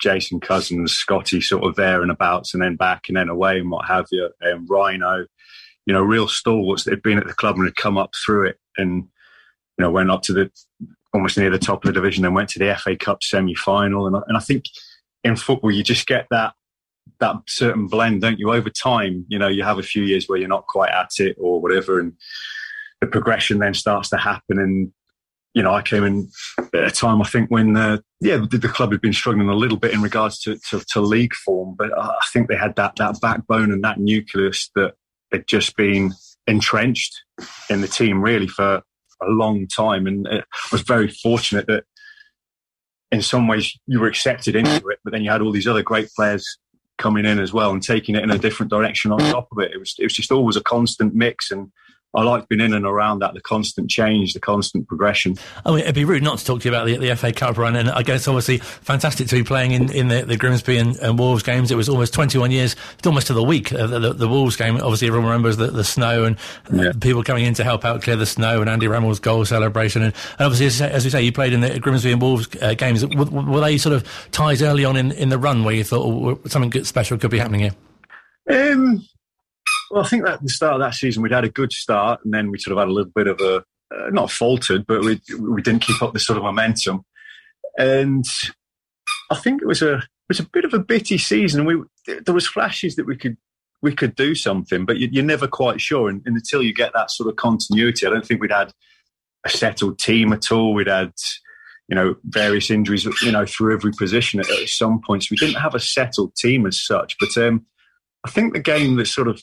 [0.00, 3.70] Jason Cousins, Scotty sort of there and abouts and then back and then away and
[3.70, 4.30] what have you.
[4.40, 5.26] And Rhino,
[5.86, 8.48] you know, real stalwarts that had been at the club and had come up through
[8.48, 9.04] it and,
[9.78, 10.50] you know, went up to the
[11.12, 14.06] almost near the top of the division and went to the FA Cup semi final.
[14.06, 14.64] And, and I think
[15.24, 16.54] in football, you just get that
[17.18, 18.52] that certain blend, don't you?
[18.52, 21.36] Over time, you know, you have a few years where you're not quite at it
[21.38, 22.14] or whatever, and
[23.00, 24.58] the progression then starts to happen.
[24.58, 24.92] And
[25.54, 28.68] you know, I came in at a time I think when uh, yeah the, the,
[28.68, 31.90] club had been struggling a little bit in regards to, to, to, league form, but
[31.98, 34.94] I think they had that that backbone and that nucleus that
[35.32, 36.12] had just been
[36.46, 37.22] entrenched
[37.68, 38.82] in the team really for
[39.22, 41.84] a long time, and I was very fortunate that
[43.12, 45.82] in some ways you were accepted into it, but then you had all these other
[45.82, 46.58] great players
[46.98, 49.72] coming in as well and taking it in a different direction on top of it.
[49.72, 51.72] It was it was just always a constant mix and
[52.12, 55.36] I like being in and around that, the constant change, the constant progression.
[55.64, 57.56] I mean, it'd be rude not to talk to you about the, the FA Cup
[57.56, 60.96] run, and I guess obviously fantastic to be playing in, in the, the Grimsby and,
[60.96, 61.70] and, Wolves games.
[61.70, 64.74] It was almost 21 years, it's almost to the week, uh, the, the, Wolves game.
[64.76, 66.36] Obviously, everyone remembers the, the snow and
[66.72, 66.92] uh, yeah.
[67.00, 70.02] people coming in to help out clear the snow and Andy Rammell's goal celebration.
[70.02, 72.74] And, and obviously, as, as, we say, you played in the Grimsby and Wolves uh,
[72.74, 73.06] games.
[73.06, 76.04] Were, were, they sort of ties early on in, in the run where you thought
[76.04, 77.74] oh, something special could be happening here?
[78.50, 79.06] Um,
[79.90, 82.20] well, I think that at the start of that season we'd had a good start,
[82.24, 85.00] and then we sort of had a little bit of a uh, not faltered, but
[85.00, 87.04] we we didn't keep up the sort of momentum,
[87.76, 88.24] and
[89.30, 91.64] I think it was a it was a bit of a bitty season.
[91.64, 93.36] We there was flashes that we could
[93.82, 96.08] we could do something, but you, are never quite sure.
[96.08, 98.72] And, and, until you get that sort of continuity, I don't think we'd had
[99.44, 100.74] a settled team at all.
[100.74, 101.12] We'd had
[101.88, 105.30] you know various injuries, you know, through every position at, at some points.
[105.30, 107.66] We didn't have a settled team as such, but um,
[108.24, 109.42] I think the game that sort of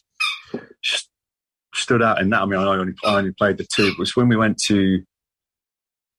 [1.73, 2.41] stood out in that.
[2.41, 3.87] I mean, I only, I only played the two.
[3.87, 5.03] It was when we went to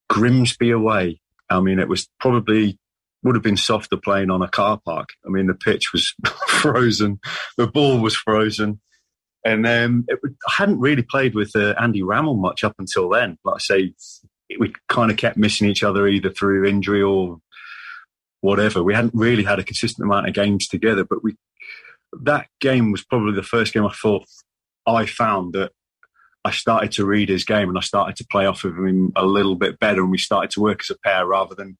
[0.09, 1.21] Grimsby away.
[1.49, 2.77] I mean, it was probably
[3.23, 5.09] would have been softer playing on a car park.
[5.25, 6.13] I mean, the pitch was
[6.47, 7.19] frozen,
[7.57, 8.79] the ball was frozen,
[9.45, 13.37] and um, it, I hadn't really played with uh, Andy Rammell much up until then.
[13.43, 13.93] Like I say,
[14.59, 17.39] we kind of kept missing each other either through injury or
[18.41, 18.83] whatever.
[18.83, 21.35] We hadn't really had a consistent amount of games together, but we
[22.21, 24.25] that game was probably the first game I thought
[24.85, 25.71] I found that
[26.43, 29.25] I started to read his game and I started to play off of him a
[29.25, 31.77] little bit better, and we started to work as a pair rather than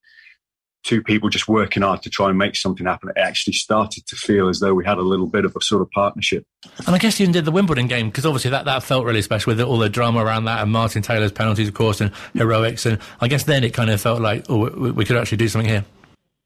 [0.84, 3.10] two people just working hard to try and make something happen.
[3.10, 5.82] It actually started to feel as though we had a little bit of a sort
[5.82, 6.46] of partnership.
[6.86, 9.52] And I guess you did the Wimbledon game because obviously that, that felt really special
[9.52, 12.86] with all the drama around that and Martin Taylor's penalties, of course, and heroics.
[12.86, 15.50] And I guess then it kind of felt like, oh, we, we could actually do
[15.50, 15.86] something here.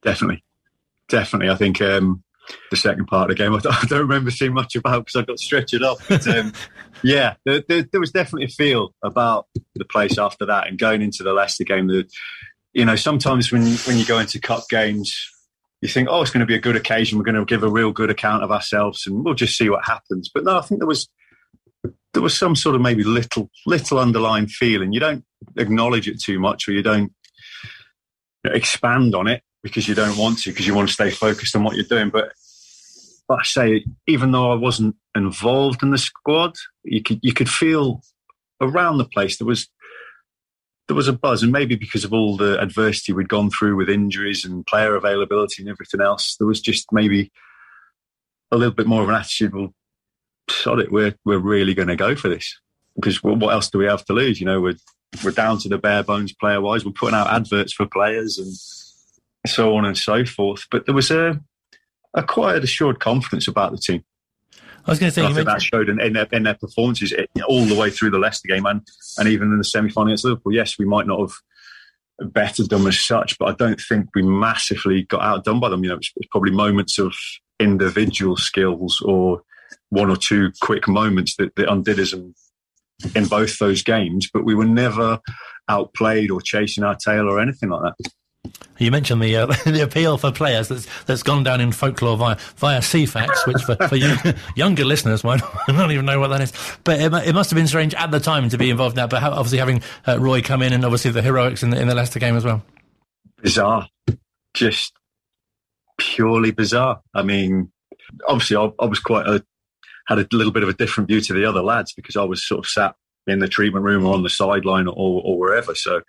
[0.01, 0.43] Definitely.
[1.09, 1.49] Definitely.
[1.49, 2.23] I think um,
[2.71, 3.53] the second part of the game.
[3.55, 5.99] I don't, I don't remember seeing much about because I got stretched up.
[6.07, 6.53] But um,
[7.03, 11.01] yeah, there, there, there, was definitely a feel about the place after that, and going
[11.01, 11.87] into the Leicester game.
[11.87, 12.11] That
[12.73, 15.15] you know, sometimes when when you go into cup games,
[15.81, 17.17] you think, oh, it's going to be a good occasion.
[17.17, 19.85] We're going to give a real good account of ourselves, and we'll just see what
[19.85, 20.29] happens.
[20.33, 21.09] But no, I think there was
[22.13, 24.93] there was some sort of maybe little little underlying feeling.
[24.93, 25.25] You don't
[25.57, 27.11] acknowledge it too much, or you don't
[28.45, 31.63] expand on it because you don't want to, because you want to stay focused on
[31.63, 32.09] what you're doing.
[32.09, 32.33] But
[33.29, 37.49] like I say, even though I wasn't involved in the squad, you could you could
[37.49, 38.01] feel
[38.61, 39.69] around the place there was
[40.87, 43.89] there was a buzz, and maybe because of all the adversity we'd gone through with
[43.89, 47.31] injuries and player availability and everything else, there was just maybe
[48.51, 49.55] a little bit more of an attitude.
[49.55, 49.73] Well,
[50.49, 52.59] sod it, we're we're really going to go for this
[52.95, 54.39] because what else do we have to lose?
[54.39, 54.75] You know, we're
[55.23, 56.85] we're down to the bare bones player wise.
[56.85, 58.53] We're putting out adverts for players and
[59.45, 60.65] so on and so forth.
[60.71, 61.39] But there was a,
[62.13, 64.03] a quiet, assured confidence about the team.
[64.85, 67.25] I was going to say, think that showed in, in, their, in their performances eh,
[67.47, 68.85] all the way through the Leicester game and,
[69.17, 70.53] and even in the semi final against Liverpool.
[70.53, 75.03] Yes, we might not have bettered them as such, but I don't think we massively
[75.03, 75.83] got outdone by them.
[75.83, 77.15] You know, it's, it's probably moments of
[77.59, 79.41] individual skills or
[79.89, 82.33] one or two quick moments that, that undid us in,
[83.15, 85.19] in both those games, but we were never
[85.69, 88.11] outplayed or chasing our tail or anything like that.
[88.77, 92.37] You mentioned the uh, the appeal for players that's that's gone down in folklore via
[92.57, 94.15] via Ceefax, which for, for you,
[94.55, 96.53] younger listeners might not even know what that is.
[96.83, 99.09] But it, it, must have been strange at the time to be involved in that.
[99.09, 101.87] But how, obviously having uh, Roy come in and obviously the heroics in the, in
[101.87, 102.63] the Leicester game as well.
[103.41, 103.87] Bizarre,
[104.53, 104.93] just
[105.97, 107.01] purely bizarre.
[107.13, 107.71] I mean,
[108.27, 109.43] obviously I, I was quite a
[110.07, 112.45] had a little bit of a different view to the other lads because I was
[112.45, 115.73] sort of sat in the treatment room or on the sideline or, or wherever.
[115.75, 116.01] So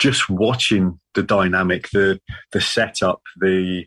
[0.00, 2.20] just watching the dynamic, the
[2.52, 3.84] the setup, the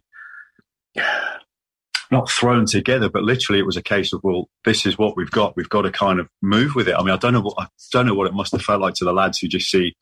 [2.11, 5.31] not thrown together, but literally it was a case of, well, this is what we've
[5.31, 5.57] got.
[5.57, 6.95] We've got to kind of move with it.
[6.95, 8.93] I mean, I don't know what I don't know what it must have felt like
[8.95, 9.95] to the lads who just see,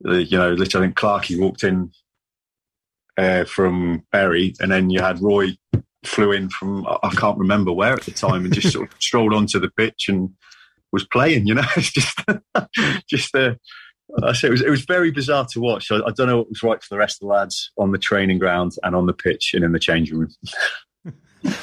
[0.00, 1.92] the, you know, literally I think Clarkey walked in
[3.18, 5.56] uh, from Bury, and then you had Roy
[6.04, 9.34] flew in from I can't remember where at the time, and just sort of strolled
[9.34, 10.30] onto the pitch and
[10.92, 11.46] was playing.
[11.46, 12.18] You know, it's just
[13.08, 13.58] just the
[14.22, 15.90] I say it was it was very bizarre to watch.
[15.90, 17.98] I, I don't know what was right for the rest of the lads on the
[17.98, 20.34] training ground and on the pitch and in the changing room.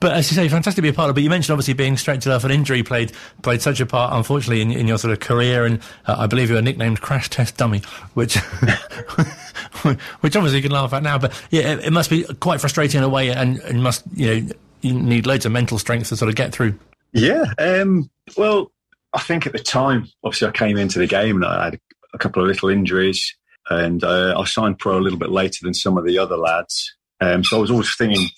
[0.00, 1.14] But as you say, fantastic to be a part of.
[1.14, 4.62] But you mentioned obviously being stretched off an injury played played such a part, unfortunately,
[4.62, 5.66] in, in your sort of career.
[5.66, 7.80] And uh, I believe you were nicknamed Crash Test Dummy,
[8.14, 8.36] which
[10.20, 11.18] which obviously you can laugh at now.
[11.18, 14.26] But yeah, it, it must be quite frustrating in a way, and, and must you
[14.40, 16.78] know you need loads of mental strength to sort of get through.
[17.12, 17.44] Yeah.
[17.58, 18.72] Um, well,
[19.12, 21.80] I think at the time, obviously, I came into the game and I had
[22.12, 23.36] a couple of little injuries,
[23.68, 26.96] and uh, I signed pro a little bit later than some of the other lads.
[27.20, 28.28] Um, so I was always thinking,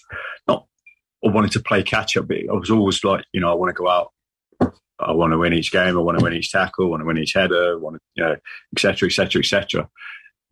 [0.49, 0.67] not
[1.25, 3.71] I wanted to play catch up, but I was always like, you know, I want
[3.71, 4.13] to go out
[5.03, 5.97] I want to win each game.
[5.97, 6.87] I want to win each tackle.
[6.87, 7.79] I want to win each header.
[7.79, 8.37] Want to, you know,
[8.75, 9.89] etc., etc., etc.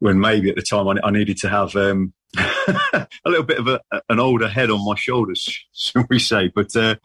[0.00, 3.68] When maybe at the time I, I needed to have um, a little bit of
[3.68, 6.48] a, an older head on my shoulders, shall we say?
[6.48, 6.96] But uh,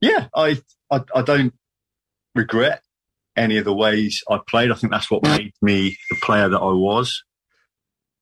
[0.00, 0.60] yeah, I,
[0.90, 1.54] I I don't
[2.34, 2.82] regret
[3.38, 4.70] any of the ways I played.
[4.70, 7.22] I think that's what made me the player that I was.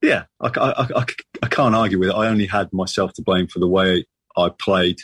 [0.03, 1.05] Yeah, I, I, I,
[1.43, 2.15] I can't argue with it.
[2.15, 4.05] I only had myself to blame for the way
[4.37, 4.99] I played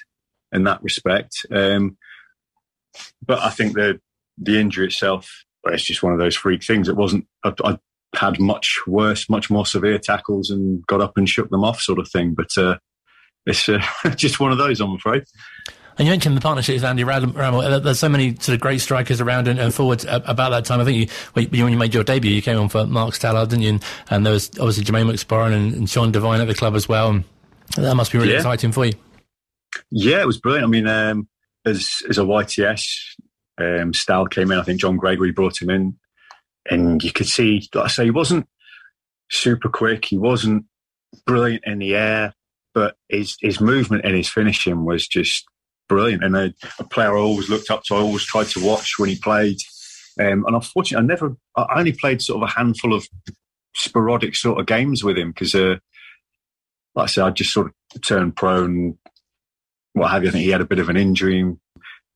[0.52, 1.46] in that respect.
[1.50, 1.96] Um,
[3.24, 4.00] but I think the
[4.38, 6.88] the injury itself, well, it's just one of those freak things.
[6.88, 7.26] It wasn't.
[7.44, 7.78] I, I,
[8.14, 11.98] had much worse, much more severe tackles and got up and shook them off, sort
[11.98, 12.34] of thing.
[12.34, 12.76] But uh,
[13.46, 13.80] it's uh,
[14.16, 15.24] just one of those, I'm afraid.
[15.98, 17.82] And you mentioned the partnership with Andy Rammell.
[17.82, 20.80] There's so many sort of great strikers around and, and forwards about that time.
[20.80, 23.62] I think you, when you made your debut, you came on for Mark Stallard, didn't
[23.62, 23.68] you?
[23.70, 26.88] And, and there was obviously Jermaine McSporran and, and, Sean Devine at the club as
[26.88, 27.10] well.
[27.10, 27.24] And
[27.76, 28.38] that must be really yeah.
[28.38, 28.94] exciting for you.
[29.90, 30.64] Yeah, it was brilliant.
[30.64, 31.28] I mean, um,
[31.64, 32.84] as as a YTS,
[33.58, 34.58] um, Stal came in.
[34.58, 35.96] I think John Gregory brought him in,
[36.70, 38.46] and you could see, like I say, he wasn't
[39.30, 40.04] super quick.
[40.04, 40.66] He wasn't
[41.26, 42.34] brilliant in the air,
[42.74, 45.46] but his his movement and his finishing was just
[45.92, 46.24] brilliant.
[46.24, 47.94] And a, a player I always looked up to.
[47.94, 49.58] I always tried to watch when he played.
[50.18, 51.36] Um, and unfortunately, I never.
[51.54, 53.06] I only played sort of a handful of
[53.74, 55.76] sporadic sort of games with him because, uh,
[56.94, 58.96] like I said, I just sort of turned pro and
[59.92, 60.30] what have you.
[60.30, 61.58] I think he had a bit of an injury, and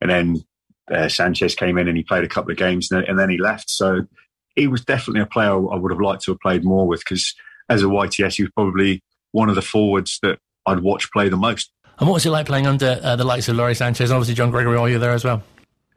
[0.01, 0.43] then
[0.91, 3.37] uh, Sanchez came in and he played a couple of games, and, and then he
[3.37, 3.69] left.
[3.69, 4.07] So
[4.55, 7.35] he was definitely a player I would have liked to have played more with because
[7.69, 11.37] as a YTS, he was probably one of the forwards that I'd watch play the
[11.37, 11.71] most.
[11.99, 14.09] And what was it like playing under uh, the likes of Lawrie Sanchez?
[14.09, 15.41] and Obviously, John Gregory, are you there as well?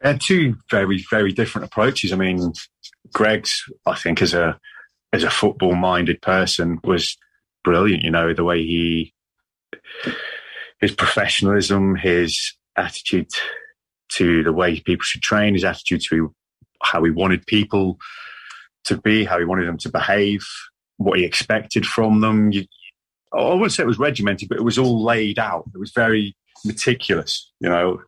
[0.01, 2.11] had two very, very different approaches.
[2.11, 2.53] I mean,
[3.13, 4.59] Greg's, I think, as a
[5.13, 7.17] as a football minded person, was
[7.63, 8.03] brilliant.
[8.03, 9.13] You know, the way he,
[10.79, 13.29] his professionalism, his attitude
[14.13, 16.33] to the way people should train, his attitude to
[16.81, 17.97] how he wanted people
[18.85, 20.43] to be, how he wanted them to behave,
[20.97, 22.51] what he expected from them.
[22.51, 22.65] You,
[23.33, 25.69] Oh, I wouldn't say it was regimented, but it was all laid out.
[25.73, 28.01] It was very meticulous, you know.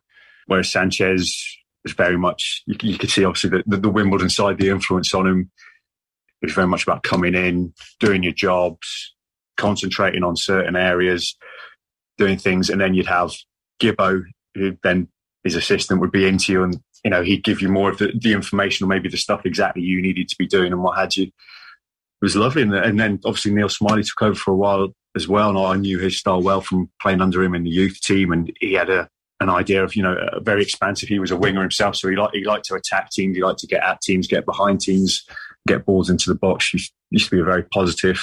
[0.46, 1.34] Whereas Sanchez
[1.82, 5.14] was very much, you, you could see obviously the, the, the, Wimbledon side, the influence
[5.14, 5.50] on him.
[6.42, 9.14] It was very much about coming in, doing your jobs,
[9.56, 11.36] concentrating on certain areas,
[12.18, 13.32] doing things, and then you'd have
[13.80, 14.22] Gibbo,
[14.54, 15.08] who then
[15.42, 18.12] his assistant would be into you, and you know he'd give you more of the,
[18.18, 21.16] the information or maybe the stuff exactly you needed to be doing and what had
[21.16, 21.24] you.
[21.24, 21.32] It
[22.20, 25.48] was lovely, and, and then obviously Neil Smillie took over for a while as well.
[25.50, 28.32] And I knew his style well from playing under him in the youth team.
[28.32, 29.08] And he had a,
[29.40, 31.08] an idea of, you know, very expansive.
[31.08, 31.96] He was a winger himself.
[31.96, 33.36] So he liked, he liked to attack teams.
[33.36, 35.24] He liked to get at teams, get behind teams,
[35.66, 36.70] get balls into the box.
[36.70, 38.20] He used to be a very positive.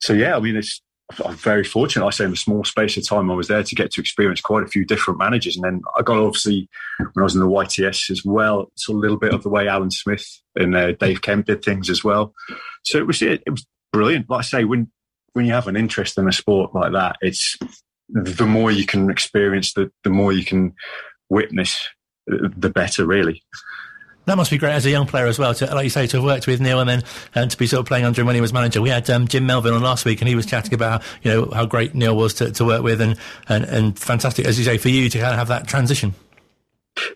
[0.00, 0.80] So yeah, I mean, it's,
[1.24, 2.04] I'm very fortunate.
[2.04, 4.42] I say in the small space of time I was there to get to experience
[4.42, 5.56] quite a few different managers.
[5.56, 8.92] And then I got obviously when I was in the YTS as well, it's a
[8.92, 12.34] little bit of the way Alan Smith and uh, Dave Kemp did things as well.
[12.84, 14.28] So it was it, it was brilliant.
[14.28, 14.90] Like I say, when
[15.38, 17.56] when you have an interest in a sport like that, it's
[18.08, 20.74] the more you can experience, the, the more you can
[21.28, 21.80] witness,
[22.26, 23.44] the better, really.
[24.24, 26.16] That must be great as a young player as well, to, like you say, to
[26.16, 27.04] have worked with Neil and then
[27.36, 28.82] and to be sort of playing under him when he was manager.
[28.82, 31.50] We had um, Jim Melvin on last week, and he was chatting about you know
[31.54, 33.16] how great Neil was to, to work with, and,
[33.48, 36.16] and and fantastic, as you say, for you to kind of have that transition.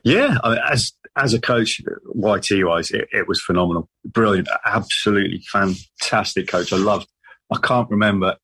[0.05, 0.39] Yeah,
[0.71, 1.81] as as a coach,
[2.15, 6.73] YT wise, it, it was phenomenal, brilliant, absolutely fantastic coach.
[6.73, 7.09] I loved
[7.53, 8.37] I can't remember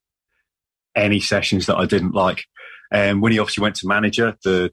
[0.94, 2.44] any sessions that I didn't like.
[2.90, 4.72] And um, when he obviously went to manager, the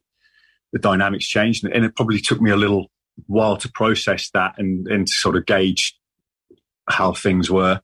[0.72, 2.88] the dynamics changed, and it probably took me a little
[3.28, 5.98] while to process that and, and to sort of gauge
[6.90, 7.80] how things were.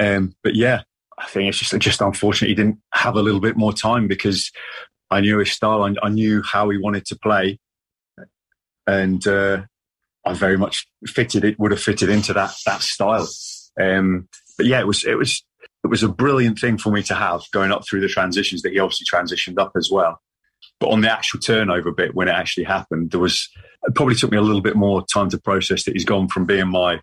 [0.00, 0.82] Um, but yeah,
[1.18, 4.50] I think it's just just unfortunate he didn't have a little bit more time because
[5.10, 7.58] I knew his style, I, I knew how he wanted to play,
[8.86, 9.62] and uh,
[10.24, 13.28] I very much fitted it would have fitted into that that style.
[13.80, 15.44] Um, but yeah, it was it was
[15.88, 18.72] it was a brilliant thing for me to have going up through the transitions that
[18.72, 20.20] he obviously transitioned up as well.
[20.80, 23.48] But on the actual turnover bit, when it actually happened, there was,
[23.84, 26.44] it probably took me a little bit more time to process that he's gone from
[26.44, 27.00] being my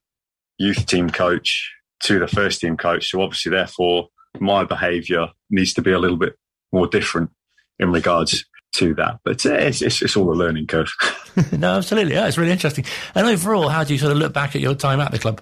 [0.59, 3.09] youth team coach to the first team coach.
[3.09, 4.09] So obviously, therefore,
[4.39, 6.36] my behaviour needs to be a little bit
[6.72, 7.32] more different
[7.80, 8.45] in regards
[8.76, 9.20] to that.
[9.26, 10.91] But uh, it's, it's, it's, all a learning curve.
[11.51, 12.14] no, absolutely.
[12.14, 12.86] Yeah, it's really interesting.
[13.16, 15.41] And overall, how do you sort of look back at your time at the club?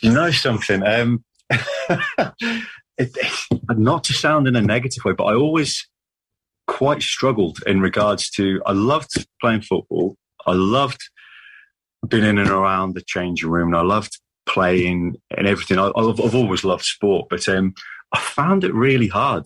[0.00, 0.86] You know something?
[0.86, 1.24] Um,
[2.98, 3.16] it,
[3.70, 5.88] not to sound in a negative way, but I always
[6.66, 10.16] quite struggled in regards to I loved playing football.
[10.46, 11.00] I loved
[12.08, 13.68] being in and around the changing room.
[13.68, 15.78] And I loved playing and everything.
[15.78, 17.74] I, have I've always loved sport, but um,
[18.12, 19.44] I found it really hard.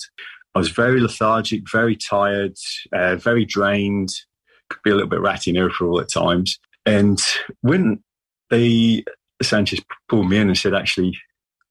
[0.55, 2.57] I was very lethargic, very tired,
[2.93, 4.11] uh, very drained,
[4.71, 6.59] could be a little bit ratty and irritable at times.
[6.85, 7.21] And
[7.61, 8.03] when
[8.51, 9.05] they
[9.43, 11.17] Sanchez pulled me in and said, actually,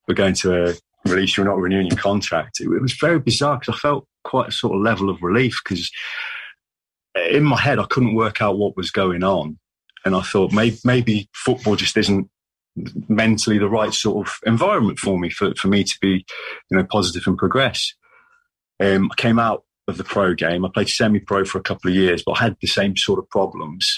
[0.08, 0.74] we're going to uh,
[1.08, 4.08] release you, we're not renewing your contract, it, it was very bizarre because I felt
[4.24, 5.92] quite a sort of level of relief because
[7.32, 9.58] in my head, I couldn't work out what was going on.
[10.06, 12.30] And I thought maybe, maybe football just isn't
[13.10, 16.26] mentally the right sort of environment for me, for, for me to be,
[16.70, 17.94] you know, positive and progress.
[18.80, 20.64] Um, I came out of the pro game.
[20.64, 23.30] I played semi-pro for a couple of years, but I had the same sort of
[23.30, 23.96] problems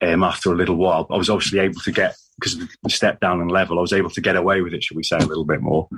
[0.00, 1.06] um, after a little while.
[1.10, 3.92] I was obviously able to get, because of the step down in level, I was
[3.92, 5.88] able to get away with it, should we say, a little bit more.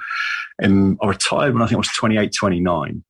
[0.59, 3.05] And I retired when I think I was 28, 29,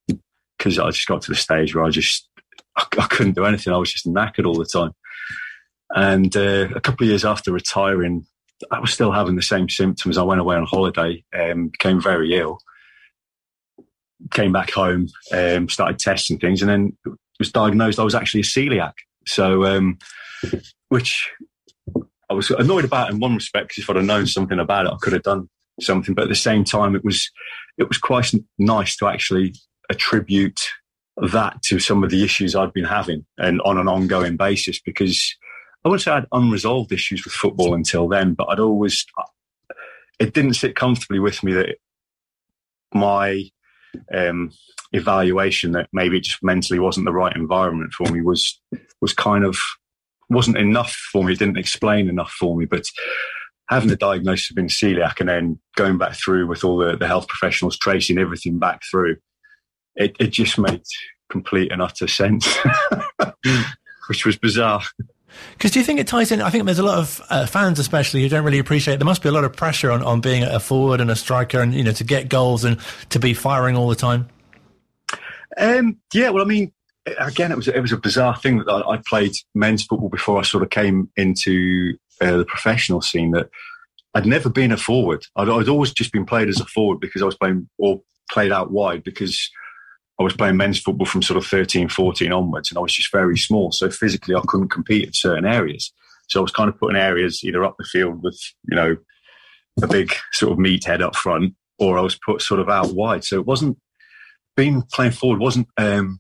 [0.59, 2.29] because I just got to the stage where I just,
[2.77, 3.73] I, I, couldn't do anything.
[3.73, 4.93] I was just knackered all the time.
[5.91, 8.27] And uh, a couple of years after retiring,
[8.71, 10.19] I was still having the same symptoms.
[10.19, 12.59] I went away on holiday, um, became very ill,
[14.31, 16.97] came back home, um, started testing things, and then
[17.39, 18.93] was diagnosed I was actually a celiac.
[19.27, 19.99] So, um,
[20.89, 21.31] which
[22.29, 24.93] I was annoyed about in one respect because if I'd have known something about it,
[24.93, 25.49] I could have done
[25.81, 26.15] something.
[26.15, 27.31] But at the same time, it was
[27.79, 29.55] it was quite nice to actually
[29.91, 30.61] attribute
[31.17, 35.35] that to some of the issues I'd been having and on an ongoing basis because
[35.85, 39.07] I wouldn't say I had unresolved issues with football until then, but I'd always,
[40.19, 41.77] it didn't sit comfortably with me that
[42.93, 43.45] my
[44.13, 44.51] um,
[44.93, 48.61] evaluation that maybe it just mentally wasn't the right environment for me was,
[49.01, 49.57] was kind of,
[50.29, 51.33] wasn't enough for me.
[51.33, 52.85] It didn't explain enough for me, but
[53.69, 57.07] having the diagnosis of being celiac and then going back through with all the, the
[57.07, 59.17] health professionals, tracing everything back through,
[59.97, 60.83] it, it just made
[61.31, 62.47] complete and utter sense,
[64.09, 64.83] which was bizarre.
[65.53, 66.41] Because do you think it ties in?
[66.41, 68.97] I think there's a lot of uh, fans, especially, who don't really appreciate.
[68.97, 71.61] There must be a lot of pressure on, on being a forward and a striker,
[71.61, 72.79] and you know, to get goals and
[73.11, 74.29] to be firing all the time.
[75.59, 76.73] Um, yeah, well, I mean,
[77.19, 80.39] again, it was it was a bizarre thing that I, I played men's football before
[80.39, 83.33] I sort of came into uh, the professional scene.
[83.33, 83.49] That
[84.15, 85.25] I'd never been a forward.
[85.37, 88.01] I'd, I'd always just been played as a forward because I was playing or
[88.31, 89.51] played out wide because
[90.19, 93.13] I was playing men's football from sort of 13, 14 onwards, and I was just
[93.13, 93.71] very small.
[93.73, 95.93] So physically, I couldn't compete in certain areas.
[96.29, 98.97] So I was kind of putting areas either up the field with, you know,
[99.83, 103.25] a big sort of meathead up front, or I was put sort of out wide.
[103.25, 103.79] So it wasn't
[104.57, 106.19] being playing forward wasn't um,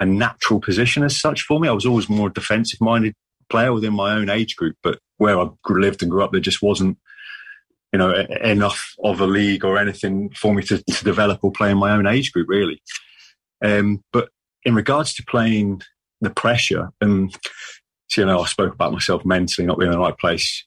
[0.00, 1.68] a natural position as such for me.
[1.68, 3.14] I was always more defensive minded
[3.48, 6.62] player within my own age group, but where I lived and grew up, there just
[6.62, 6.98] wasn't
[7.92, 11.70] you know enough of a league or anything for me to, to develop or play
[11.70, 12.82] in my own age group really.
[13.64, 14.30] Um, but
[14.64, 15.82] in regards to playing
[16.20, 17.36] the pressure, and
[18.16, 20.64] you know, I spoke about myself mentally not being in the right place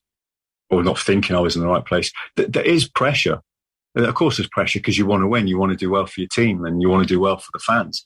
[0.69, 2.11] or not thinking I was in the right place.
[2.35, 3.41] Th- there is pressure.
[3.95, 6.19] Of course, there's pressure because you want to win, you want to do well for
[6.19, 8.05] your team, and you want to do well for the fans.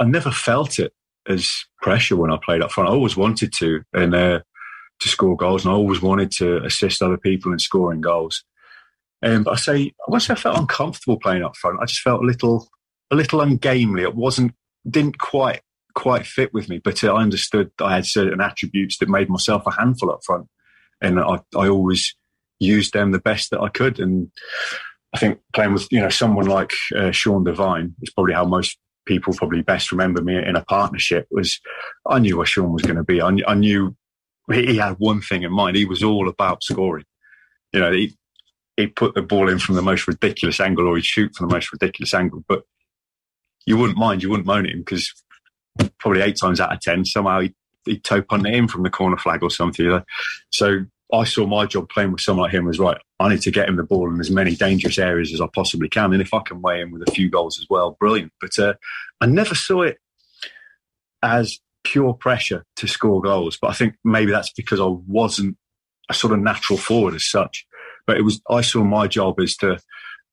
[0.00, 0.92] I never felt it
[1.28, 2.88] as pressure when I played up front.
[2.88, 4.40] I always wanted to, and uh,
[5.00, 8.42] to score goals, and I always wanted to assist other people in scoring goals.
[9.22, 12.26] Um, but I say, once I felt uncomfortable playing up front, I just felt a
[12.26, 12.68] little
[13.10, 14.02] a little ungamely.
[14.02, 14.54] It wasn't
[14.88, 15.60] didn't quite
[15.94, 19.72] quite fit with me, but I understood I had certain attributes that made myself a
[19.72, 20.46] handful up front,
[21.02, 22.14] and I, I always
[22.58, 24.00] used them the best that I could.
[24.00, 24.30] And
[25.12, 28.78] I think playing with you know someone like uh, Sean Devine is probably how most
[29.10, 31.26] people probably best remember me in a partnership.
[31.32, 31.60] Was
[32.06, 33.20] I knew where Sean was going to be.
[33.20, 33.96] I, I knew
[34.52, 35.76] he had one thing in mind.
[35.76, 37.04] He was all about scoring.
[37.72, 38.16] You know, he
[38.76, 41.54] he put the ball in from the most ridiculous angle, or he'd shoot from the
[41.54, 42.62] most ridiculous angle, but
[43.66, 45.12] you wouldn't mind, you wouldn't moan at him because
[45.98, 47.54] probably eight times out of ten, somehow he,
[47.84, 50.00] he'd toe punt it in from the corner flag or something.
[50.50, 52.98] So I saw my job playing with someone like him was right.
[53.18, 55.88] I need to get him the ball in as many dangerous areas as I possibly
[55.88, 58.32] can, and if I can weigh in with a few goals as well, brilliant.
[58.40, 58.74] But uh,
[59.20, 59.98] I never saw it
[61.22, 63.58] as pure pressure to score goals.
[63.60, 65.56] But I think maybe that's because I wasn't
[66.08, 67.66] a sort of natural forward as such.
[68.06, 69.78] But it was I saw my job as to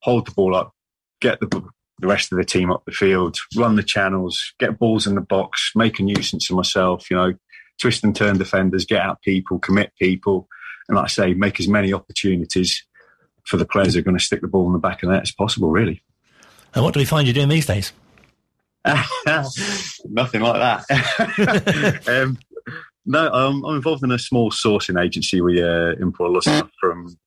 [0.01, 0.73] hold the ball up,
[1.21, 1.63] get the
[1.99, 5.21] the rest of the team up the field, run the channels, get balls in the
[5.21, 7.33] box, make a nuisance of myself, you know,
[7.81, 10.47] twist and turn defenders, get out people, commit people,
[10.87, 12.83] and like I say, make as many opportunities
[13.45, 15.13] for the players who are going to stick the ball in the back of the
[15.13, 16.03] net as possible, really.
[16.73, 17.93] And what do we find you doing these days?
[18.85, 22.07] Nothing like that.
[22.07, 22.37] um,
[23.05, 25.41] no, um, I'm involved in a small sourcing agency.
[25.41, 27.17] We uh, import a lot of stuff from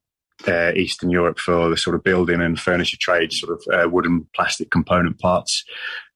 [0.46, 4.26] uh, Eastern Europe for the sort of building and furniture trade, sort of uh, wooden
[4.34, 5.64] plastic component parts.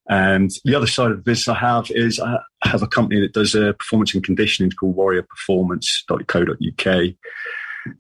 [0.09, 3.33] And the other side of the business I have is I have a company that
[3.33, 7.15] does uh, performance and conditioning called warriorperformance.co.uk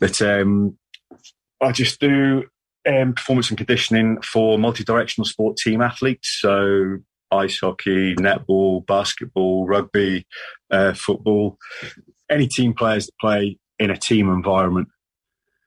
[0.00, 0.78] that um,
[1.60, 2.44] I just do
[2.86, 6.38] um, performance and conditioning for multi-directional sport team athletes.
[6.40, 6.98] So
[7.30, 10.26] ice hockey, netball, basketball, rugby,
[10.70, 11.58] uh, football.
[12.30, 14.88] any team players that play in a team environment,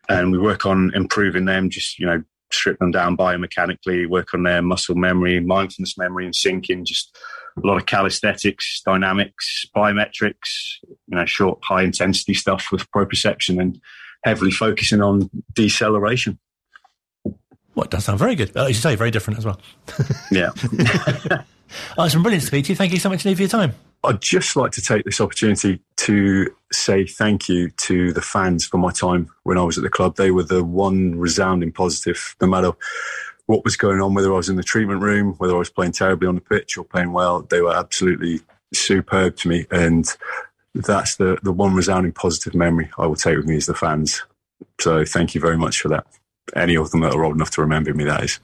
[0.09, 1.69] and we work on improving them.
[1.69, 6.33] Just you know, strip them down biomechanically, work on their muscle memory, mindfulness memory, and
[6.33, 6.85] syncing.
[6.85, 7.17] Just
[7.63, 10.77] a lot of calisthenics, dynamics, biometrics.
[11.07, 13.79] You know, short, high intensity stuff with proprioception and
[14.23, 16.39] heavily focusing on deceleration.
[17.75, 18.55] Well, it does sound very good.
[18.57, 19.61] As you say, very different as well.
[20.31, 20.49] yeah.
[21.97, 22.75] oh, it's been brilliant to speak to you.
[22.75, 23.75] Thank you so much, Lee, for your time.
[24.07, 28.77] I'd just like to take this opportunity to say thank you to the fans for
[28.77, 30.15] my time when I was at the club.
[30.15, 32.71] They were the one resounding positive, no matter
[33.47, 35.91] what was going on, whether I was in the treatment room, whether I was playing
[35.91, 37.41] terribly on the pitch or playing well.
[37.41, 38.39] They were absolutely
[38.73, 39.65] superb to me.
[39.71, 40.07] And
[40.73, 44.23] that's the, the one resounding positive memory I will take with me is the fans.
[44.79, 46.07] So thank you very much for that
[46.55, 48.39] any of them that are old enough to remember me, that is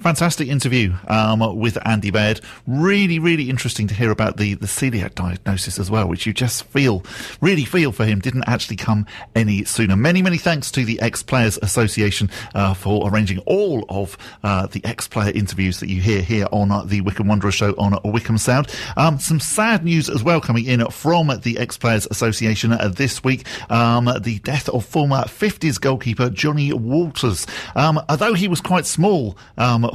[0.00, 2.40] fantastic interview um, with Andy Baird.
[2.66, 6.64] Really, really interesting to hear about the, the celiac diagnosis as well, which you just
[6.64, 7.04] feel,
[7.40, 9.96] really feel for him didn't actually come any sooner.
[9.96, 14.80] Many, many thanks to the Ex Players Association uh, for arranging all of uh, the
[14.84, 18.38] ex player interviews that you hear here on uh, the Wycombe Wanderer show on Wycombe
[18.38, 18.74] Sound.
[18.96, 23.22] Um, some sad news as well coming in from the Ex Players Association uh, this
[23.22, 23.46] week.
[23.70, 27.46] Um, the death of former 50s goalkeeper Johnny Walters.
[27.76, 29.36] Um, although he was quite small,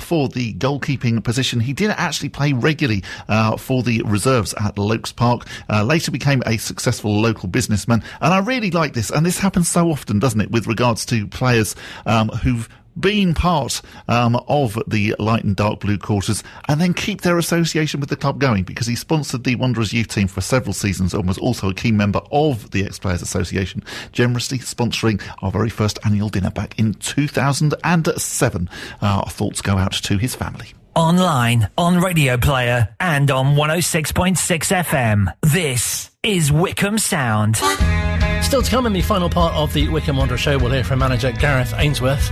[0.02, 1.60] for the goalkeeping position.
[1.60, 5.48] He did actually play regularly uh, for the reserves at Loakes Park.
[5.70, 9.10] Uh, later became a successful local businessman, and I really like this.
[9.10, 11.76] And this happens so often, doesn't it, with regards to players
[12.06, 12.70] um, who've
[13.00, 18.00] been part um, of the light and dark blue quarters and then keep their association
[18.00, 21.28] with the club going because he sponsored the Wanderers youth team for several seasons and
[21.28, 26.00] was also a key member of the Ex Players Association, generously sponsoring our very first
[26.06, 28.70] annual dinner back in 2007.
[29.02, 30.74] Our thoughts go out to his family.
[30.96, 35.34] Online, on Radio Player, and on 106.6 FM.
[35.42, 37.58] This is Wycombe Sound.
[38.42, 41.00] Still to come in the final part of the Wycombe Wanderer show, we'll hear from
[41.00, 42.32] manager Gareth Ainsworth.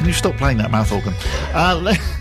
[0.00, 1.12] Can you stop playing that mouth organ?
[1.52, 1.94] Uh,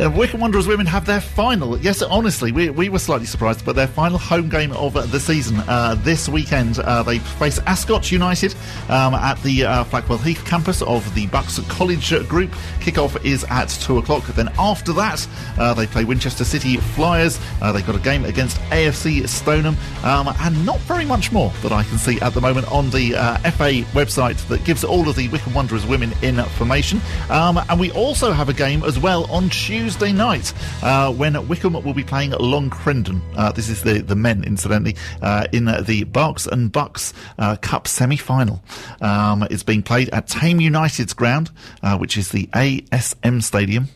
[0.00, 1.76] Uh, Wycombe Wanderers women have their final.
[1.78, 5.58] Yes, honestly, we, we were slightly surprised, but their final home game of the season
[5.68, 6.78] uh, this weekend.
[6.78, 8.54] Uh, they face Ascot United
[8.88, 12.50] um, at the uh, Flackwell Heath campus of the Bucks College group.
[12.78, 14.24] Kickoff is at two o'clock.
[14.28, 15.28] Then after that,
[15.58, 17.38] uh, they play Winchester City Flyers.
[17.60, 21.72] Uh, they've got a game against AFC Stoneham, um, and not very much more that
[21.72, 25.28] I can see at the moment on the FA website that gives all of the
[25.28, 27.02] Wycombe Wanderers women information.
[27.28, 30.10] Um, and we also have a game as well on Tuesday.
[30.12, 30.52] Night
[30.82, 33.20] uh, when Wycombe will be playing Long Crendon.
[33.36, 37.86] Uh, this is the, the men, incidentally, uh, in the Berks and Bucks uh, Cup
[37.86, 38.62] semi final.
[39.00, 41.50] Um, it's being played at Thame United's ground,
[41.82, 43.88] uh, which is the ASM Stadium.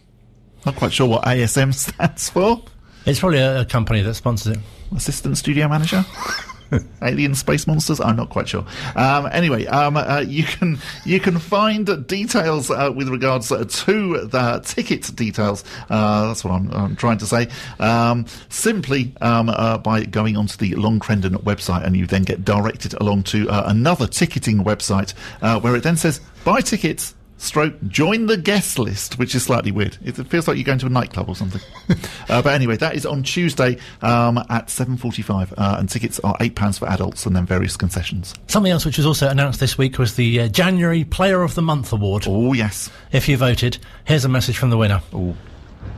[0.64, 2.62] Not quite sure what ASM stands for.
[3.06, 4.62] It's probably a, a company that sponsors it.
[4.94, 6.04] Assistant studio manager?
[7.02, 8.00] Alien space monsters?
[8.00, 8.64] I'm not quite sure.
[8.96, 14.62] Um, anyway, um, uh, you can you can find details uh, with regards to the
[14.64, 15.64] ticket details.
[15.90, 17.48] Uh, that's what I'm, I'm, trying to say.
[17.78, 22.44] Um, simply um, uh, by going onto the Long Crendon website, and you then get
[22.44, 27.74] directed along to uh, another ticketing website uh, where it then says buy tickets stroke
[27.89, 29.99] join the guest list, which is slightly weird.
[30.03, 31.61] It feels like you're going to a nightclub or something.
[32.28, 36.78] uh, but anyway, that is on Tuesday um, at 7.45 uh, and tickets are £8
[36.78, 38.35] for adults and then various concessions.
[38.47, 41.62] Something else which was also announced this week was the uh, January Player of the
[41.62, 42.24] Month award.
[42.26, 42.91] Oh, yes.
[43.12, 45.03] If you voted, here's a message from the winner.
[45.14, 45.37] Ooh.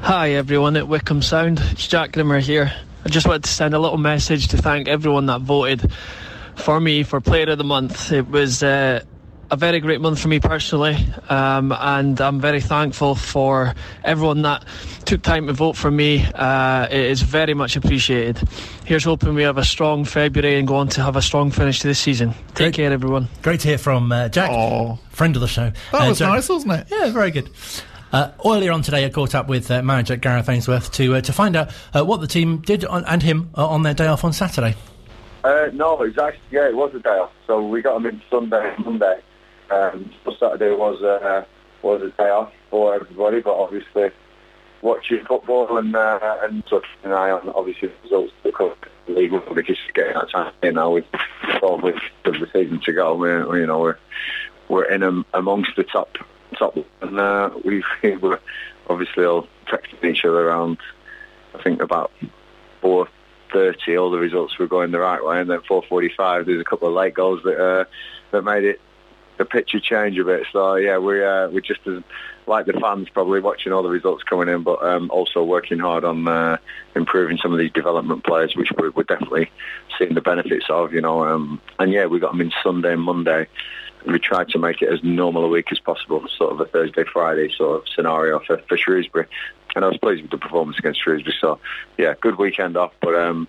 [0.00, 2.72] Hi everyone at Wycombe Sound, it's Jack Grimmer here.
[3.04, 5.90] I just wanted to send a little message to thank everyone that voted
[6.56, 8.12] for me for Player of the Month.
[8.12, 9.02] It was uh,
[9.50, 10.96] a very great month for me personally,
[11.28, 13.74] um, and I'm very thankful for
[14.04, 14.64] everyone that
[15.04, 16.24] took time to vote for me.
[16.34, 18.38] Uh, it is very much appreciated.
[18.84, 21.80] Here's hoping we have a strong February and go on to have a strong finish
[21.80, 22.30] to this season.
[22.30, 23.28] Take great, care, everyone.
[23.42, 24.98] Great to hear from uh, Jack, Aww.
[25.10, 25.70] friend of the show.
[25.92, 26.86] That uh, was Jack, nice, wasn't it?
[26.90, 27.50] Yeah, very good.
[28.12, 31.32] Uh, earlier on today, I caught up with uh, manager Gareth Ainsworth to uh, to
[31.32, 34.24] find out uh, what the team did on, and him uh, on their day off
[34.24, 34.74] on Saturday.
[35.44, 37.32] Uh, no, it was actually yeah, it was a day off.
[37.46, 39.20] So we got them in Sunday, Monday,
[39.70, 41.44] um, so Saturday was uh,
[41.82, 44.10] was a day off for everybody, but obviously
[44.82, 49.32] watching football and uh, and keeping an eye on obviously the results of the league
[49.32, 51.04] we're just getting that time in now with
[51.82, 53.14] with the season to go.
[53.16, 53.98] We're, you know we're
[54.68, 56.16] we're in um, amongst the top
[56.58, 57.82] top and uh, we
[58.16, 58.40] were
[58.88, 60.78] obviously all texting each other around.
[61.54, 62.12] I think about
[62.80, 63.08] four
[63.52, 66.46] thirty, all the results were going the right way, and then four forty-five.
[66.46, 67.84] There's a couple of late goals that uh,
[68.30, 68.80] that made it
[69.38, 70.46] the picture change a bit.
[70.52, 72.02] So yeah, we uh, we're just as
[72.46, 76.04] like the fans probably watching all the results coming in, but um, also working hard
[76.04, 76.58] on uh,
[76.94, 79.50] improving some of these development players, which we're, we're definitely
[79.98, 80.92] seeing the benefits of.
[80.92, 83.46] You know, um, and yeah, we got them in Sunday and Monday.
[84.06, 87.02] We tried to make it as normal a week as possible, sort of a Thursday,
[87.12, 89.26] Friday sort of scenario for, for Shrewsbury.
[89.74, 91.34] And I was pleased with the performance against Shrewsbury.
[91.40, 91.58] So,
[91.98, 93.48] yeah, good weekend off, but um,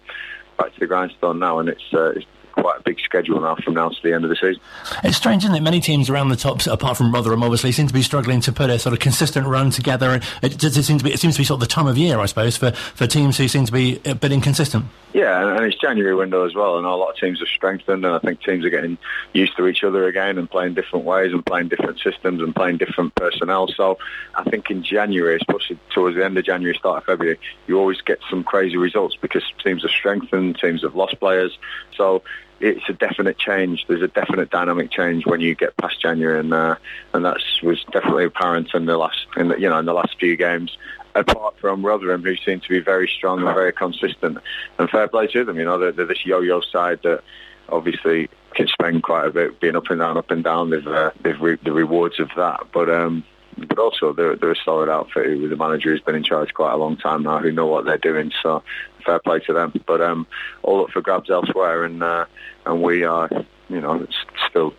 [0.58, 2.26] back to the grindstone now, and it's, uh, it's
[2.58, 4.62] quite a big schedule now from now to the end of the season.
[5.04, 5.62] It's strange, isn't it?
[5.62, 8.70] Many teams around the top, apart from Rotherham, obviously, seem to be struggling to put
[8.70, 10.12] a sort of consistent run together.
[10.12, 11.98] And it, it, seems to be, it seems to be sort of the time of
[11.98, 14.86] year, I suppose, for, for teams who seem to be a bit inconsistent.
[15.14, 18.14] Yeah, and it's January window as well, and a lot of teams have strengthened, and
[18.14, 18.98] I think teams are getting
[19.34, 22.78] used to each other again and playing different ways and playing different systems and playing
[22.78, 23.68] different personnel.
[23.70, 23.98] So
[24.36, 28.02] I think in January, especially towards the end of January, start of February, you always
[28.02, 31.58] get some crazy results because teams have strengthened, teams have lost players.
[31.96, 32.22] So
[32.60, 33.86] it's a definite change.
[33.88, 36.76] There's a definite dynamic change when you get past January, and uh,
[37.14, 40.18] and that was definitely apparent in the last, in the, you know, in the last
[40.20, 40.78] few games.
[41.16, 44.38] Apart from Rotherham, who seem to be very strong and very consistent,
[44.78, 45.58] and fair play to them.
[45.58, 47.24] You know, they're, they're this yo-yo side that
[47.70, 50.70] obviously can spend quite a bit being up and down, up and down.
[50.70, 53.24] They've uh, they've reaped the rewards of that, but um,
[53.58, 56.74] but also they're, they're a solid outfit with a manager who's been in charge quite
[56.74, 58.32] a long time now, who know what they're doing.
[58.42, 58.64] So
[59.06, 59.74] fair play to them.
[59.88, 60.28] But um,
[60.62, 62.26] all up for grabs elsewhere, and uh,
[62.66, 63.30] and we are,
[63.70, 64.06] you know,
[64.50, 64.74] still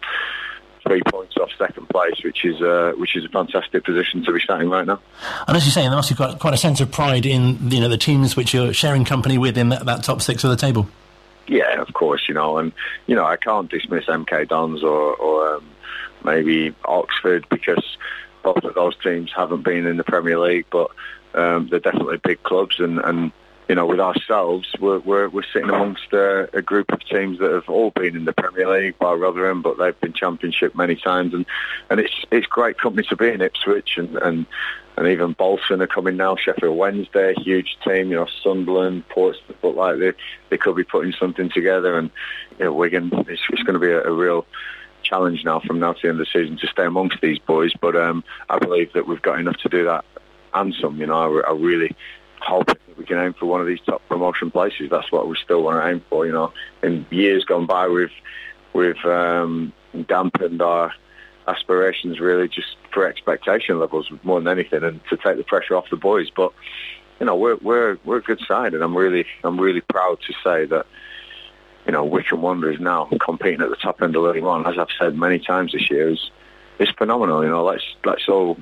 [0.87, 4.41] three points off second place, which is uh, which is a fantastic position to be
[4.41, 5.01] starting right now.
[5.49, 7.81] And as you say, there must be quite, quite a sense of pride in you
[7.81, 10.57] know the teams which you're sharing company with in that, that top six of the
[10.57, 10.89] table.
[11.49, 12.72] Yeah, of course, you know, and
[13.07, 15.64] you know I can't dismiss MK Dons or, or um,
[16.24, 17.97] maybe Oxford because
[18.43, 20.91] both of those teams haven't been in the Premier League, but
[21.34, 23.32] um, they're definitely big clubs, and, and
[23.68, 27.51] you know, with ourselves, we're, we're, we're sitting amongst a, a, group of teams that
[27.51, 31.34] have all been in the Premier League, by Rotherham, but they've been Championship many times,
[31.34, 31.45] and,
[31.91, 34.47] and it's it's great company to be in Ipswich, and, and
[34.97, 36.34] and even Bolton are coming now.
[36.34, 38.11] Sheffield Wednesday, huge team.
[38.11, 40.12] You know, Sunderland, Portsmouth, but like they
[40.49, 42.11] they could be putting something together, and
[42.59, 43.11] you know, Wigan.
[43.28, 44.47] It's, it's going to be a, a real
[45.09, 47.73] challenge now from now to the end of the season to stay amongst these boys.
[47.81, 50.05] But um, I believe that we've got enough to do that
[50.55, 51.01] and some.
[51.01, 51.95] You know, I, I really
[52.41, 54.91] hope that we can aim for one of these top promotion places.
[54.91, 56.27] That's what we still want to aim for.
[56.27, 56.53] You know,
[56.83, 58.13] in years gone by, we've
[58.73, 59.73] we've um,
[60.07, 60.93] dampened our
[61.47, 65.91] aspirations really just for expectation levels more than anything, and to take the pressure off
[65.91, 66.29] the boys.
[66.31, 66.53] But
[67.21, 70.33] you know, we're we're we're a good side, and I'm really I'm really proud to
[70.45, 70.87] say that
[71.89, 74.95] you know, Wycombe Wanderers now competing at the top end of League One, as I've
[74.99, 76.30] said many times this year, is
[76.78, 77.43] is phenomenal.
[77.43, 78.59] You know, let's let's all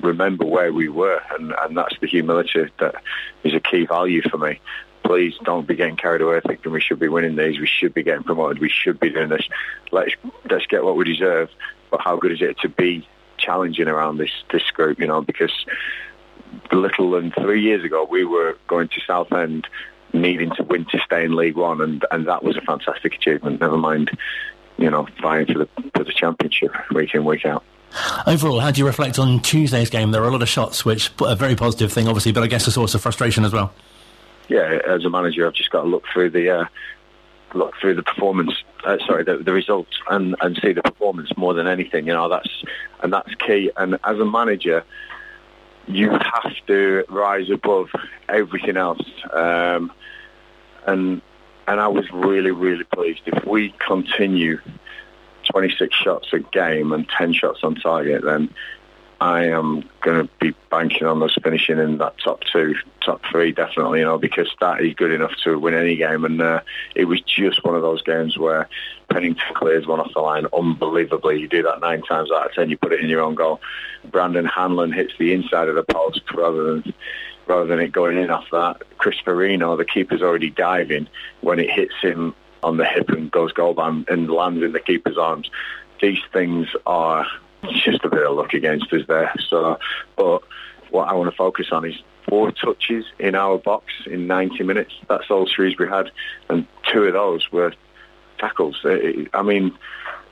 [0.00, 2.94] remember where we were, and, and that's the humility that
[3.42, 4.60] is a key value for me.
[5.02, 8.04] Please don't be getting carried away thinking we should be winning these, we should be
[8.04, 9.48] getting promoted, we should be doing this.
[9.90, 10.12] Let's
[10.48, 11.50] let's get what we deserve.
[11.90, 13.08] But how good is it to be
[13.38, 15.00] challenging around this this group?
[15.00, 15.66] You know, because
[16.70, 19.66] little than three years ago we were going to Southend
[20.12, 23.60] needing to win to stay in League One, and, and that was a fantastic achievement.
[23.60, 24.10] Never mind,
[24.76, 27.64] you know, vying for the for the championship week in week out.
[28.26, 30.10] Overall, how do you reflect on Tuesday's game?
[30.10, 32.66] There were a lot of shots, which a very positive thing, obviously, but I guess
[32.66, 33.72] a source of frustration as well.
[34.48, 36.64] Yeah, as a manager, I've just got to look through the uh,
[37.54, 38.52] look through the performance.
[38.84, 42.06] Uh, sorry, the, the results and, and see the performance more than anything.
[42.06, 42.64] You know, that's
[43.02, 43.70] and that's key.
[43.76, 44.84] And as a manager,
[45.88, 47.88] you have to rise above
[48.28, 49.02] everything else.
[49.32, 49.92] Um,
[50.86, 51.22] and
[51.66, 53.20] and I was really, really pleased.
[53.26, 54.58] If we continue
[55.52, 58.54] 26 shots a game and 10 shots on target, then
[59.20, 62.74] I am going to be banking on us finishing in that top two,
[63.04, 66.24] top three, definitely, you know, because that is good enough to win any game.
[66.24, 66.60] And uh,
[66.94, 68.68] it was just one of those games where
[69.10, 71.40] Pennington clears one off the line unbelievably.
[71.40, 73.60] You do that nine times out of ten, you put it in your own goal.
[74.10, 76.94] Brandon Hanlon hits the inside of the post rather than
[77.46, 78.82] rather than it going in off that.
[78.98, 81.08] Chris Forino, the keeper's already diving
[81.40, 85.16] when it hits him on the hip and goes goalbound and lands in the keeper's
[85.16, 85.50] arms.
[86.02, 87.26] These things are
[87.70, 89.32] just a bit of luck against us there.
[89.48, 89.78] So,
[90.16, 90.42] but
[90.90, 91.96] what I want to focus on is
[92.28, 94.94] four touches in our box in 90 minutes.
[95.08, 96.10] That's all Shrewsbury had,
[96.48, 97.72] and two of those were
[98.38, 98.80] tackles.
[98.84, 99.76] I mean,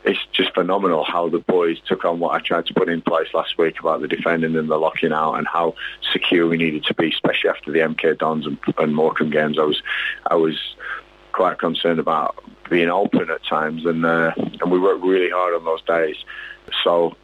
[0.04, 3.28] it's just phenomenal how the boys took on what I tried to put in place
[3.34, 5.74] last week about the defending and the locking out and how
[6.12, 9.58] secure we needed to be, especially after the MK Dons and, and Morecambe games.
[9.58, 9.82] I was,
[10.30, 10.76] I was
[11.32, 12.36] quite concerned about
[12.70, 16.16] being open at times, and uh, and we worked really hard on those days.
[16.84, 17.16] So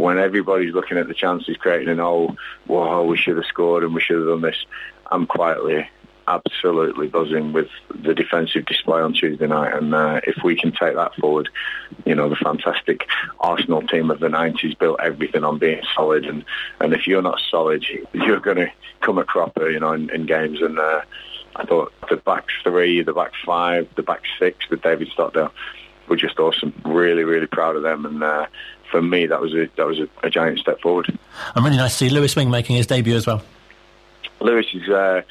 [0.00, 2.36] when everybody's looking at the chances creating and oh,
[2.66, 4.66] whoa, we should have scored and we should have done this,
[5.10, 5.88] I'm quietly
[6.30, 7.68] absolutely buzzing with
[8.02, 11.48] the defensive display on Tuesday night, and uh, if we can take that forward,
[12.04, 13.06] you know, the fantastic
[13.40, 16.44] Arsenal team of the '90s built everything on being solid, and
[16.80, 18.70] and if you're not solid, you're going to
[19.00, 20.78] come a cropper, you know, in, in games, and.
[20.78, 21.02] Uh,
[21.56, 25.52] I thought the back three, the back five, the back six with David Stockdale
[26.08, 26.72] were just awesome.
[26.84, 28.46] Really, really proud of them, and uh,
[28.90, 31.16] for me, that was a that was a, a, giant step forward.
[31.54, 33.42] And really nice to see Lewis Wing making his debut as well.
[34.40, 34.88] Lewis is.
[34.88, 35.22] Uh,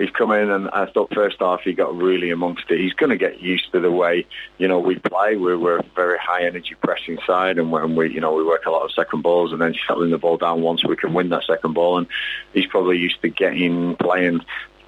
[0.00, 2.80] he's come in and I thought first half he got really amongst it.
[2.80, 5.36] He's going to get used to the way, you know, we play.
[5.36, 8.64] We're, we're a very high energy pressing side and when we, you know, we work
[8.64, 11.28] a lot of second balls and then settling the ball down once we can win
[11.28, 11.98] that second ball.
[11.98, 12.06] And
[12.54, 14.40] he's probably used to getting, playing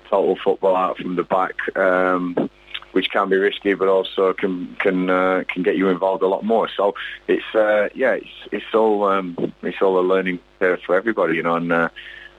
[0.09, 1.55] total football out from the back.
[1.77, 2.51] Um,
[2.93, 6.45] which can be risky, but also can can uh, can get you involved a lot
[6.45, 6.69] more.
[6.77, 6.95] So
[7.29, 11.43] it's uh, yeah, it's it's all um, it's all a learning curve for everybody, you
[11.43, 11.57] know.
[11.57, 11.89] And uh,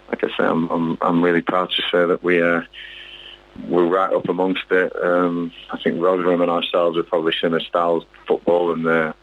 [0.09, 2.61] like I say, I'm, I'm I'm really proud to say that we uh,
[3.67, 4.93] we're right up amongst it.
[5.03, 9.13] Um, I think Rotherham and ourselves are probably similar styles football, and uh,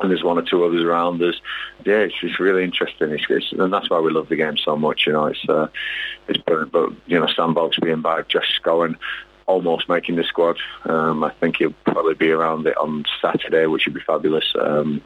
[0.00, 1.36] and there's one or two others around us.
[1.84, 4.76] Yeah, it's, it's really interesting, it's, it's, and that's why we love the game so
[4.76, 5.06] much.
[5.06, 5.68] You know, it's uh,
[6.28, 6.72] it's brilliant.
[6.72, 8.96] But you know, Sam being back, Josh Scowen
[9.46, 10.58] almost making the squad.
[10.84, 14.52] Um, I think he'll probably be around it on Saturday, which would be fabulous.
[14.58, 15.02] Um,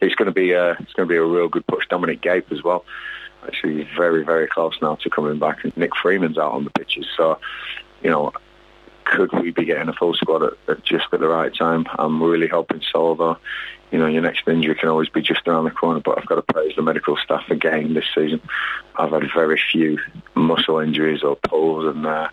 [0.00, 1.86] it's going to be a, it's going to be a real good push.
[1.88, 2.84] Dominic Gape as well.
[3.46, 5.64] Actually, very very close now to coming back.
[5.64, 7.38] And Nick Freeman's out on the pitches, so
[8.02, 8.32] you know
[9.10, 11.86] could we be getting a full squad at, at, just at the right time?
[11.98, 13.38] I'm really hoping so, though.
[13.90, 16.36] You know, your next injury can always be just around the corner, but I've got
[16.36, 18.40] to praise the medical staff again this season.
[18.96, 19.98] I've had very few
[20.34, 22.28] muscle injuries or pulls, and uh,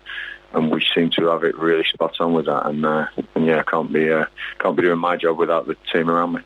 [0.52, 2.66] and we seem to have it really spot on with that.
[2.66, 4.24] And, uh, and yeah, I can't be uh,
[4.58, 6.40] can't be doing my job without the team around me.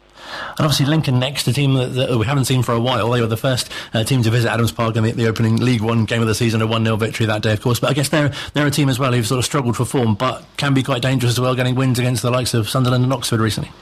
[0.58, 3.10] And obviously Lincoln next, a team that, that, we haven't seen for a while.
[3.10, 5.82] They were the first uh, team to visit Adams Park in the, the, opening League
[5.82, 7.80] One game of the season, a 1-0 victory that day, of course.
[7.80, 10.14] But I guess they're, they're a team as well who've sort of struggled for form,
[10.14, 13.12] but can be quite dangerous as well, getting wins against the likes of Sunderland and
[13.12, 13.72] Oxford recently.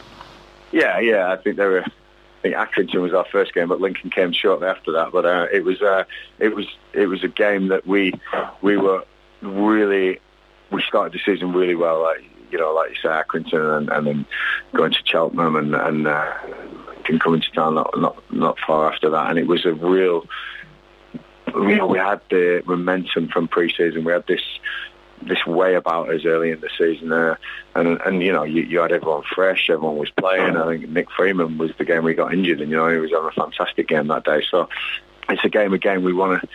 [0.72, 1.84] Yeah, yeah, I think they were...
[1.84, 5.12] I think Accrington was our first game, but Lincoln came shortly after that.
[5.12, 6.04] But uh, it was uh,
[6.38, 8.14] it was it was a game that we
[8.62, 9.04] we were
[9.43, 10.20] really
[10.70, 12.03] we started the season really well.
[12.03, 14.26] Like, you know, like you say, Accrington, and, and then
[14.74, 16.32] going to Cheltenham, and, and uh,
[17.05, 19.30] can come into town not, not not far after that.
[19.30, 20.26] And it was a real,
[21.55, 24.05] you know, we had the momentum from pre-season.
[24.05, 24.43] We had this
[25.22, 27.36] this way about us early in the season, uh,
[27.74, 30.57] and and you know, you, you had everyone fresh, everyone was playing.
[30.57, 33.11] I think Nick Freeman was the game we got injured, and you know, he was
[33.11, 34.43] having a fantastic game that day.
[34.51, 34.68] So
[35.28, 36.49] it's a game again we want to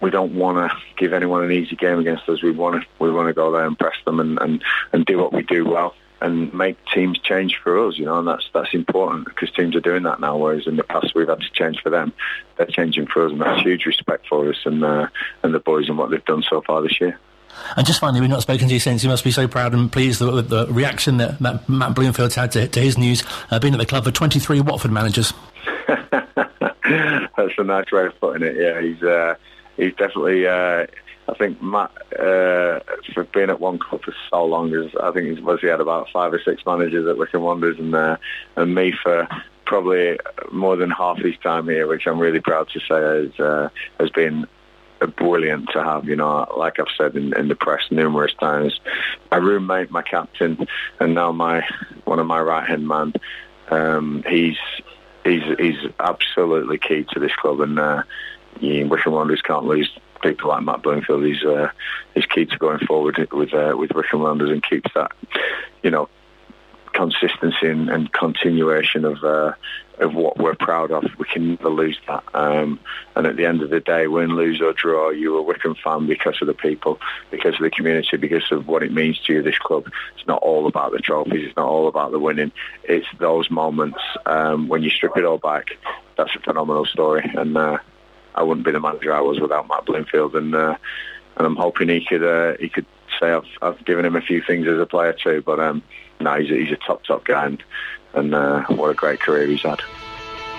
[0.00, 2.42] we don't want to give anyone an easy game against us.
[2.42, 5.18] We want to we want to go there and press them and, and, and do
[5.18, 7.98] what we do well and make teams change for us.
[7.98, 10.36] You know, and that's that's important because teams are doing that now.
[10.36, 12.12] Whereas in the past we've had to change for them,
[12.56, 15.08] they're changing for us, and that's huge respect for us and uh,
[15.42, 17.18] and the boys and what they've done so far this year.
[17.76, 19.02] And just finally, we've not spoken to you since.
[19.02, 22.52] You must be so proud and pleased with the reaction that Matt, Matt Bloomfield's had
[22.52, 25.32] to, to his news, uh, being at the club for 23 Watford managers.
[25.88, 28.56] That's a nice way of putting it.
[28.56, 29.36] Yeah, he's uh,
[29.76, 30.46] he's definitely.
[30.46, 30.86] Uh,
[31.28, 32.80] I think Matt, uh,
[33.12, 35.80] for being at one club for so long, is I think he's was he had
[35.80, 38.16] about five or six managers at Wycombe Wanderers, and uh,
[38.54, 39.26] and me for
[39.64, 40.18] probably
[40.52, 43.68] more than half his time here, which I'm really proud to say has uh,
[43.98, 44.46] has been
[45.16, 46.06] brilliant to have.
[46.06, 48.80] You know, like I've said in, in the press numerous times,
[49.30, 50.66] my roommate, my captain,
[51.00, 51.66] and now my
[52.04, 53.12] one of my right hand man.
[53.68, 54.58] Um, he's
[55.24, 58.02] he's he's absolutely key to this club, and uh,
[58.60, 59.90] yeah, Wycombe Wanderers can't lose
[60.22, 61.24] people like Matt Bloomfield.
[61.24, 61.70] He's uh,
[62.14, 65.12] he's key to going forward with uh, with Wycombe Wanderers and keeps that,
[65.82, 66.08] you know,
[66.92, 69.52] consistency and, and continuation of uh,
[69.98, 71.04] of what we're proud of.
[71.18, 72.24] We can never lose that.
[72.34, 72.80] Um,
[73.14, 76.06] and at the end of the day, win, lose or draw, you're a Wycombe fan
[76.06, 77.00] because of the people,
[77.30, 79.90] because of the community, because of what it means to you, this club.
[80.16, 81.46] It's not all about the trophies.
[81.46, 82.52] It's not all about the winning.
[82.84, 85.70] It's those moments um, when you strip it all back.
[86.16, 87.30] That's a phenomenal story.
[87.34, 87.78] And uh,
[88.36, 90.76] I wouldn't be the manager I was without Matt Bloomfield, and uh,
[91.36, 92.86] and I'm hoping he could uh, he could
[93.20, 95.42] say I've I've given him a few things as a player too.
[95.44, 95.82] But um,
[96.20, 97.62] no, he's a, he's a top top guy, and,
[98.14, 99.80] and uh, what a great career he's had.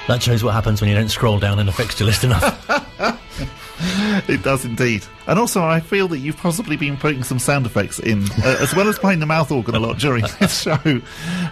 [0.07, 2.65] That shows what happens when you don't scroll down in the fixture list enough.
[4.29, 5.05] it does indeed.
[5.27, 8.73] And also, I feel that you've possibly been putting some sound effects in, uh, as
[8.73, 11.01] well as playing the mouth organ a lot during this show.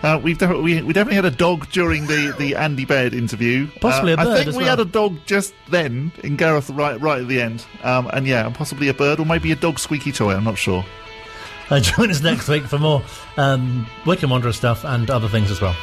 [0.02, 3.68] Uh, we've de- we, we definitely had a dog during the, the Andy Baird interview.
[3.82, 4.28] Possibly uh, a bird.
[4.28, 4.70] I think we well.
[4.70, 7.66] had a dog just then in Gareth right right at the end.
[7.84, 10.34] Um, and yeah, and possibly a bird or maybe a dog squeaky toy.
[10.34, 10.86] I'm not sure.
[11.70, 13.04] Uh, join us next week for more
[13.38, 15.76] um, Wycombe Wanderer stuff and other things as well.